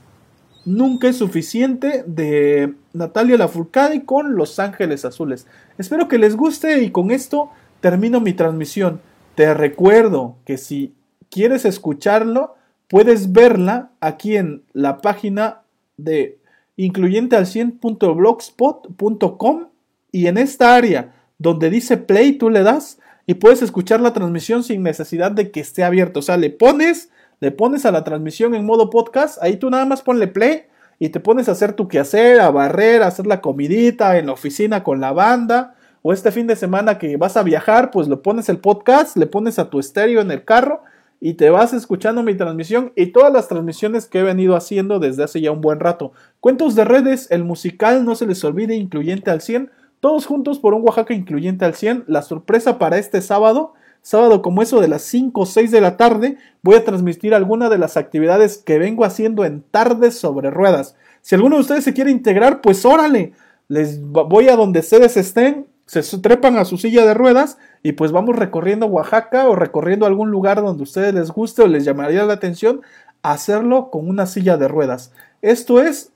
Nunca 0.64 1.08
es 1.08 1.16
suficiente 1.16 2.04
de 2.06 2.74
Natalia 2.92 3.36
Lafourcade 3.36 4.04
con 4.04 4.36
Los 4.36 4.60
Ángeles 4.60 5.04
Azules. 5.04 5.48
Espero 5.76 6.06
que 6.06 6.18
les 6.18 6.36
guste 6.36 6.84
y 6.84 6.90
con 6.90 7.10
esto 7.10 7.50
termino 7.80 8.20
mi 8.20 8.32
transmisión. 8.32 9.00
Te 9.34 9.54
recuerdo 9.54 10.36
que 10.44 10.58
si 10.58 10.94
quieres 11.30 11.64
escucharlo, 11.64 12.54
puedes 12.86 13.32
verla 13.32 13.90
aquí 14.00 14.36
en 14.36 14.62
la 14.72 14.98
página 14.98 15.62
de 15.96 16.38
incluyente 16.76 17.34
al 17.34 17.46
100.blogspot.com 17.46 19.66
y 20.12 20.28
en 20.28 20.38
esta 20.38 20.76
área 20.76 21.12
donde 21.38 21.70
dice 21.70 21.96
play 21.96 22.34
tú 22.34 22.50
le 22.50 22.62
das 22.62 23.00
y 23.26 23.34
puedes 23.34 23.62
escuchar 23.62 24.00
la 24.00 24.12
transmisión 24.12 24.64
sin 24.64 24.82
necesidad 24.82 25.30
de 25.30 25.50
que 25.50 25.60
esté 25.60 25.84
abierto. 25.84 26.20
O 26.20 26.22
sea, 26.22 26.36
le 26.36 26.50
pones, 26.50 27.10
le 27.40 27.50
pones 27.50 27.84
a 27.86 27.92
la 27.92 28.04
transmisión 28.04 28.54
en 28.54 28.66
modo 28.66 28.90
podcast, 28.90 29.42
ahí 29.42 29.56
tú 29.56 29.70
nada 29.70 29.84
más 29.84 30.02
ponle 30.02 30.28
play 30.28 30.64
y 30.98 31.08
te 31.08 31.20
pones 31.20 31.48
a 31.48 31.52
hacer 31.52 31.72
tu 31.72 31.88
quehacer, 31.88 32.40
a 32.40 32.50
barrer, 32.50 33.02
a 33.02 33.08
hacer 33.08 33.26
la 33.26 33.40
comidita 33.40 34.18
en 34.18 34.26
la 34.26 34.32
oficina 34.32 34.84
con 34.84 35.00
la 35.00 35.12
banda 35.12 35.74
o 36.02 36.12
este 36.12 36.32
fin 36.32 36.46
de 36.46 36.56
semana 36.56 36.98
que 36.98 37.16
vas 37.16 37.36
a 37.36 37.42
viajar, 37.42 37.90
pues 37.90 38.08
lo 38.08 38.22
pones 38.22 38.48
el 38.48 38.58
podcast, 38.58 39.16
le 39.16 39.26
pones 39.26 39.58
a 39.58 39.70
tu 39.70 39.78
estéreo 39.78 40.20
en 40.20 40.30
el 40.30 40.44
carro 40.44 40.82
y 41.20 41.34
te 41.34 41.50
vas 41.50 41.72
escuchando 41.72 42.24
mi 42.24 42.34
transmisión 42.34 42.92
y 42.96 43.06
todas 43.06 43.32
las 43.32 43.46
transmisiones 43.46 44.06
que 44.06 44.18
he 44.18 44.22
venido 44.24 44.56
haciendo 44.56 44.98
desde 44.98 45.22
hace 45.22 45.40
ya 45.40 45.52
un 45.52 45.60
buen 45.60 45.78
rato. 45.78 46.12
Cuentos 46.40 46.74
de 46.74 46.84
redes, 46.84 47.30
el 47.30 47.44
musical, 47.44 48.04
no 48.04 48.16
se 48.16 48.26
les 48.26 48.42
olvide, 48.42 48.74
incluyente 48.74 49.30
al 49.30 49.40
100, 49.40 49.70
todos 50.02 50.26
juntos 50.26 50.58
por 50.58 50.74
un 50.74 50.82
Oaxaca 50.82 51.14
incluyente 51.14 51.64
al 51.64 51.74
100. 51.74 52.06
La 52.08 52.22
sorpresa 52.22 52.76
para 52.76 52.98
este 52.98 53.22
sábado, 53.22 53.74
sábado 54.00 54.42
como 54.42 54.60
eso 54.60 54.80
de 54.80 54.88
las 54.88 55.02
5 55.02 55.40
o 55.40 55.46
6 55.46 55.70
de 55.70 55.80
la 55.80 55.96
tarde, 55.96 56.38
voy 56.60 56.74
a 56.74 56.84
transmitir 56.84 57.34
alguna 57.34 57.68
de 57.68 57.78
las 57.78 57.96
actividades 57.96 58.58
que 58.58 58.80
vengo 58.80 59.04
haciendo 59.04 59.44
en 59.44 59.62
tardes 59.62 60.18
sobre 60.18 60.50
ruedas. 60.50 60.96
Si 61.20 61.36
alguno 61.36 61.54
de 61.54 61.60
ustedes 61.60 61.84
se 61.84 61.92
quiere 61.94 62.10
integrar, 62.10 62.60
pues 62.62 62.84
órale, 62.84 63.32
les 63.68 64.02
voy 64.02 64.48
a 64.48 64.56
donde 64.56 64.80
ustedes 64.80 65.16
estén, 65.16 65.68
se 65.86 66.02
trepan 66.18 66.56
a 66.56 66.64
su 66.64 66.78
silla 66.78 67.06
de 67.06 67.14
ruedas 67.14 67.58
y 67.84 67.92
pues 67.92 68.10
vamos 68.10 68.34
recorriendo 68.34 68.86
Oaxaca 68.86 69.48
o 69.48 69.54
recorriendo 69.54 70.06
algún 70.06 70.32
lugar 70.32 70.62
donde 70.62 70.82
a 70.82 70.82
ustedes 70.82 71.14
les 71.14 71.30
guste 71.30 71.62
o 71.62 71.68
les 71.68 71.84
llamaría 71.84 72.24
la 72.24 72.32
atención, 72.32 72.80
hacerlo 73.22 73.90
con 73.90 74.08
una 74.08 74.26
silla 74.26 74.56
de 74.56 74.66
ruedas. 74.66 75.12
Esto 75.42 75.80
es, 75.80 76.10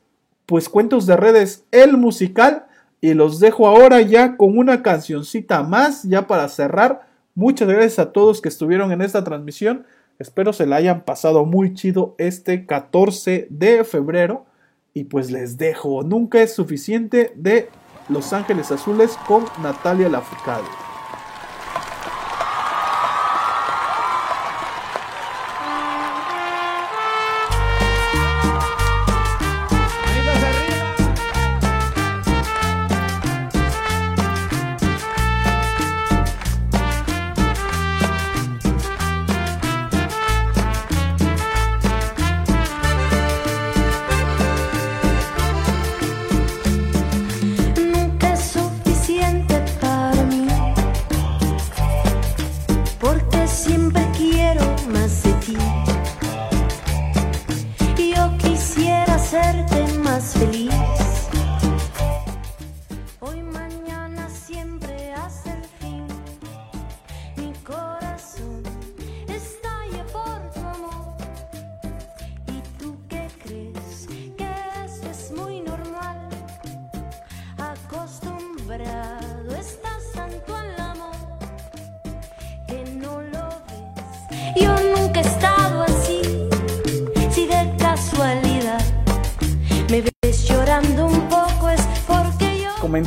pues 0.44 0.68
cuentos 0.68 1.06
de 1.06 1.16
redes, 1.16 1.62
el 1.70 1.96
musical 1.98 2.66
y 3.00 3.14
los 3.14 3.40
dejo 3.40 3.66
ahora 3.66 4.00
ya 4.00 4.36
con 4.36 4.56
una 4.58 4.82
cancioncita 4.82 5.62
más, 5.62 6.02
ya 6.04 6.26
para 6.26 6.48
cerrar. 6.48 7.06
Muchas 7.34 7.68
gracias 7.68 7.98
a 7.98 8.12
todos 8.12 8.40
que 8.40 8.48
estuvieron 8.48 8.92
en 8.92 9.02
esta 9.02 9.22
transmisión. 9.22 9.84
Espero 10.18 10.52
se 10.52 10.66
la 10.66 10.76
hayan 10.76 11.04
pasado 11.04 11.44
muy 11.44 11.74
chido 11.74 12.14
este 12.18 12.66
14 12.66 13.48
de 13.50 13.84
febrero. 13.84 14.46
Y 14.94 15.04
pues 15.04 15.30
les 15.30 15.58
dejo, 15.58 16.02
nunca 16.02 16.40
es 16.40 16.54
suficiente 16.54 17.32
de 17.36 17.68
los 18.08 18.32
Ángeles 18.32 18.72
Azules 18.72 19.18
con 19.26 19.44
Natalia 19.62 20.08
Lafourcade. 20.08 20.85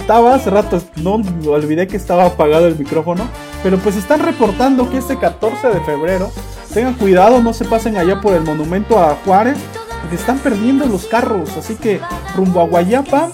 Comentaba 0.10 0.34
hace 0.34 0.49
rato, 0.49 0.82
no 0.95 1.22
olvidé 1.51 1.88
que 1.88 1.95
estaba 1.95 2.26
apagado 2.26 2.66
el 2.66 2.76
micrófono, 2.76 3.28
pero 3.62 3.78
pues 3.78 3.95
están 3.95 4.22
reportando 4.22 4.89
que 4.89 4.97
este 4.97 5.20
14 5.20 5.68
de 5.68 5.80
febrero, 5.82 6.32
tengan 6.74 6.95
cuidado, 6.95 7.43
no 7.43 7.53
se 7.53 7.64
pasen 7.64 7.95
allá 7.95 8.20
por 8.20 8.34
el 8.34 8.41
monumento 8.41 8.97
a 8.97 9.16
Juárez, 9.24 9.55
porque 10.01 10.16
están 10.16 10.39
perdiendo 10.39 10.88
los 10.88 11.05
carros, 11.05 11.55
así 11.57 11.76
que 11.76 11.99
rumbo 12.36 12.60
a 12.60 12.64
Guayapa 12.66 13.30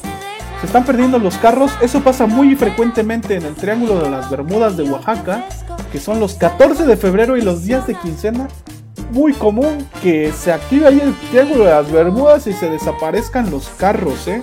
se 0.59 0.65
están 0.65 0.83
perdiendo 0.83 1.17
los 1.17 1.37
carros, 1.37 1.71
eso 1.79 2.01
pasa 2.01 2.25
muy 2.25 2.57
frecuentemente 2.57 3.35
en 3.35 3.45
el 3.45 3.55
Triángulo 3.55 4.01
de 4.01 4.09
las 4.09 4.29
Bermudas 4.29 4.75
de 4.75 4.83
Oaxaca, 4.83 5.45
que 5.93 5.99
son 6.01 6.19
los 6.19 6.33
14 6.33 6.85
de 6.85 6.97
febrero 6.97 7.37
y 7.37 7.41
los 7.41 7.63
días 7.63 7.87
de 7.87 7.95
quincena. 7.95 8.49
Muy 9.11 9.31
común 9.31 9.87
que 10.03 10.33
se 10.33 10.51
active 10.51 10.87
ahí 10.87 10.99
el 10.99 11.15
Triángulo 11.29 11.63
de 11.63 11.71
las 11.71 11.89
Bermudas 11.89 12.47
y 12.47 12.53
se 12.53 12.69
desaparezcan 12.69 13.49
los 13.49 13.69
carros, 13.77 14.27
¿eh? 14.27 14.41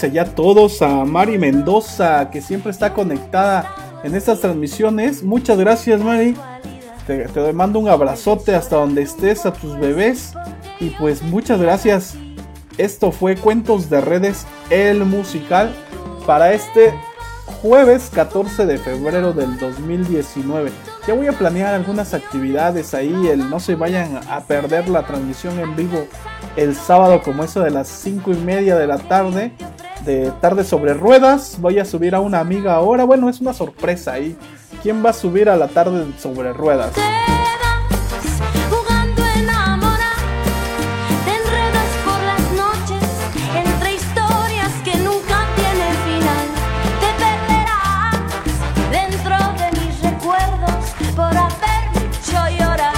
Gracias 0.00 0.12
allá 0.12 0.32
a 0.32 0.34
todos, 0.34 0.80
a 0.80 1.04
Mari 1.04 1.36
Mendoza, 1.36 2.30
que 2.30 2.40
siempre 2.40 2.70
está 2.70 2.94
conectada 2.94 4.00
en 4.02 4.14
estas 4.14 4.40
transmisiones. 4.40 5.22
Muchas 5.22 5.58
gracias, 5.58 6.00
Mari. 6.00 6.34
Te, 7.06 7.28
te 7.28 7.52
mando 7.52 7.78
un 7.78 7.86
abrazote 7.86 8.54
hasta 8.54 8.76
donde 8.76 9.02
estés 9.02 9.44
a 9.44 9.52
tus 9.52 9.78
bebés. 9.78 10.32
Y 10.78 10.88
pues 10.88 11.20
muchas 11.20 11.60
gracias. 11.60 12.14
Esto 12.78 13.12
fue 13.12 13.36
Cuentos 13.36 13.90
de 13.90 14.00
Redes, 14.00 14.46
el 14.70 15.04
musical, 15.04 15.70
para 16.24 16.54
este 16.54 16.94
jueves 17.60 18.10
14 18.14 18.64
de 18.64 18.78
febrero 18.78 19.34
del 19.34 19.58
2019. 19.58 20.70
Ya 21.06 21.12
voy 21.12 21.26
a 21.26 21.32
planear 21.32 21.74
algunas 21.74 22.14
actividades 22.14 22.94
ahí, 22.94 23.26
el, 23.26 23.50
no 23.50 23.60
se 23.60 23.74
vayan 23.74 24.18
a 24.30 24.40
perder 24.40 24.88
la 24.88 25.06
transmisión 25.06 25.58
en 25.58 25.76
vivo 25.76 26.06
el 26.56 26.74
sábado 26.74 27.22
como 27.22 27.44
eso 27.44 27.60
de 27.60 27.70
las 27.70 27.88
5 27.88 28.32
y 28.32 28.36
media 28.36 28.76
de 28.76 28.86
la 28.86 28.98
tarde, 28.98 29.52
de 30.04 30.32
tarde 30.40 30.64
sobre 30.64 30.94
ruedas. 30.94 31.56
Voy 31.60 31.78
a 31.78 31.84
subir 31.84 32.14
a 32.14 32.20
una 32.20 32.40
amiga 32.40 32.74
ahora, 32.74 33.04
bueno, 33.04 33.28
es 33.28 33.40
una 33.40 33.52
sorpresa 33.52 34.12
ahí. 34.12 34.36
¿Quién 34.82 35.04
va 35.04 35.10
a 35.10 35.12
subir 35.12 35.50
a 35.50 35.56
la 35.56 35.68
tarde 35.68 36.06
sobre 36.18 36.52
ruedas? 36.52 36.92
Te 36.92 37.00
vas 37.00 37.10
jugando 38.70 39.22
a 39.22 39.34
enamorar, 39.34 40.16
te 41.24 41.30
enredas 41.30 41.90
por 42.04 42.20
las 42.22 42.40
noches 42.52 43.02
entre 43.54 43.94
historias 43.94 44.72
que 44.84 44.96
nunca 44.96 45.46
tienen 45.56 45.94
final. 46.06 46.46
Te 47.00 47.10
perderás 47.22 48.20
dentro 48.90 49.36
de 49.58 49.80
mis 49.80 50.02
recuerdos 50.02 50.94
por 51.14 51.36
haberme 51.36 52.06
hecho 52.06 52.40
llorar. 52.58 52.94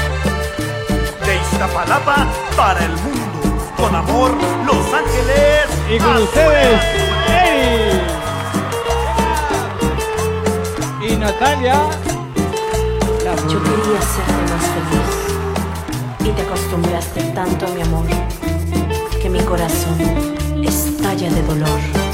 De 1.26 1.36
Iztapalapa 1.36 2.28
para 2.56 2.84
el 2.84 2.92
mundo. 2.92 3.22
Con 3.76 3.94
amor, 3.96 4.30
Los 4.74 4.92
Ángeles. 4.92 5.66
Y 5.90 5.98
con 5.98 6.16
ustedes, 6.22 6.80
Eri. 7.28 8.00
Y 11.08 11.16
Natalia, 11.16 11.80
Yo 13.48 13.62
quería 13.62 14.00
serte 14.00 14.42
más 14.52 14.64
feliz 14.74 15.10
y 16.20 16.30
te 16.30 16.42
acostumbraste 16.42 17.22
tanto 17.34 17.66
a 17.66 17.68
mi 17.70 17.82
amor 17.82 18.06
que 19.20 19.28
mi 19.28 19.40
corazón 19.40 19.98
estalla 20.62 21.30
de 21.30 21.42
dolor. 21.42 22.11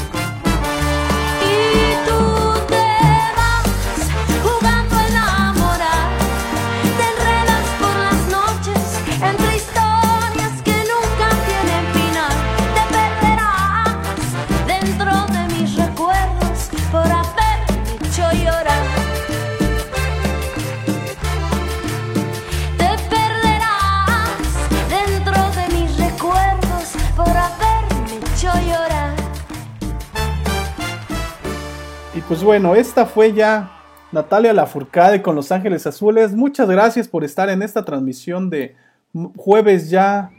Pues 32.29 32.43
bueno, 32.43 32.75
esta 32.75 33.07
fue 33.07 33.33
ya 33.33 33.71
Natalia 34.11 34.53
Lafourcade 34.53 35.23
con 35.23 35.35
Los 35.35 35.51
Ángeles 35.51 35.87
Azules. 35.87 36.35
Muchas 36.35 36.69
gracias 36.69 37.07
por 37.07 37.23
estar 37.23 37.49
en 37.49 37.63
esta 37.63 37.83
transmisión 37.83 38.51
de 38.51 38.75
jueves 39.35 39.89
ya. 39.89 40.29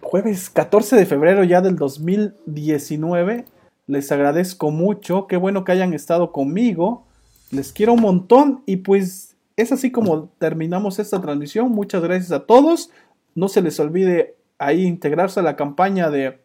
Jueves 0.00 0.50
14 0.50 0.94
de 0.94 1.06
febrero 1.06 1.42
ya 1.42 1.60
del 1.60 1.74
2019. 1.74 3.46
Les 3.88 4.12
agradezco 4.12 4.70
mucho. 4.70 5.26
Qué 5.26 5.36
bueno 5.36 5.64
que 5.64 5.72
hayan 5.72 5.92
estado 5.92 6.30
conmigo. 6.30 7.04
Les 7.50 7.72
quiero 7.72 7.92
un 7.94 8.02
montón. 8.02 8.62
Y 8.64 8.76
pues 8.76 9.36
es 9.56 9.72
así 9.72 9.90
como 9.90 10.28
terminamos 10.38 11.00
esta 11.00 11.20
transmisión. 11.20 11.72
Muchas 11.72 12.00
gracias 12.00 12.30
a 12.30 12.46
todos. 12.46 12.90
No 13.34 13.48
se 13.48 13.60
les 13.60 13.80
olvide 13.80 14.36
ahí 14.58 14.84
integrarse 14.84 15.40
a 15.40 15.42
la 15.42 15.56
campaña 15.56 16.10
de, 16.10 16.38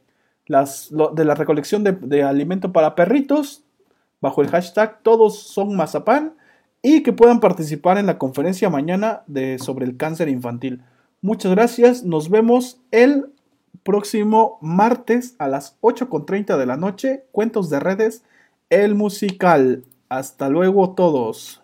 las, 0.48 0.90
de 1.14 1.26
la 1.26 1.36
recolección 1.36 1.84
de 1.84 2.24
alimento 2.24 2.72
para 2.72 2.96
perritos 2.96 3.66
bajo 4.22 4.42
el 4.42 4.50
hashtag 4.50 5.02
todos 5.04 5.40
son 5.40 5.76
mazapán 5.76 6.36
y 6.82 7.04
que 7.04 7.14
puedan 7.14 7.40
participar 7.40 7.98
en 7.98 8.06
la 8.06 8.18
conferencia 8.18 8.70
mañana 8.70 9.24
de, 9.28 9.60
sobre 9.60 9.86
el 9.86 9.98
cáncer 9.98 10.30
infantil. 10.30 10.84
Muchas 11.22 11.52
gracias, 11.52 12.04
nos 12.04 12.30
vemos 12.30 12.80
el 12.92 13.34
próximo 13.84 14.58
martes 14.62 15.36
a 15.40 15.48
las 15.48 15.80
8.30 15.82 16.58
de 16.58 16.66
la 16.66 16.78
noche, 16.78 17.26
Cuentos 17.32 17.70
de 17.70 17.80
Redes, 17.80 18.24
el 18.70 18.96
musical. 18.96 19.84
Hasta 20.10 20.50
luego 20.50 20.92
todos. 20.96 21.62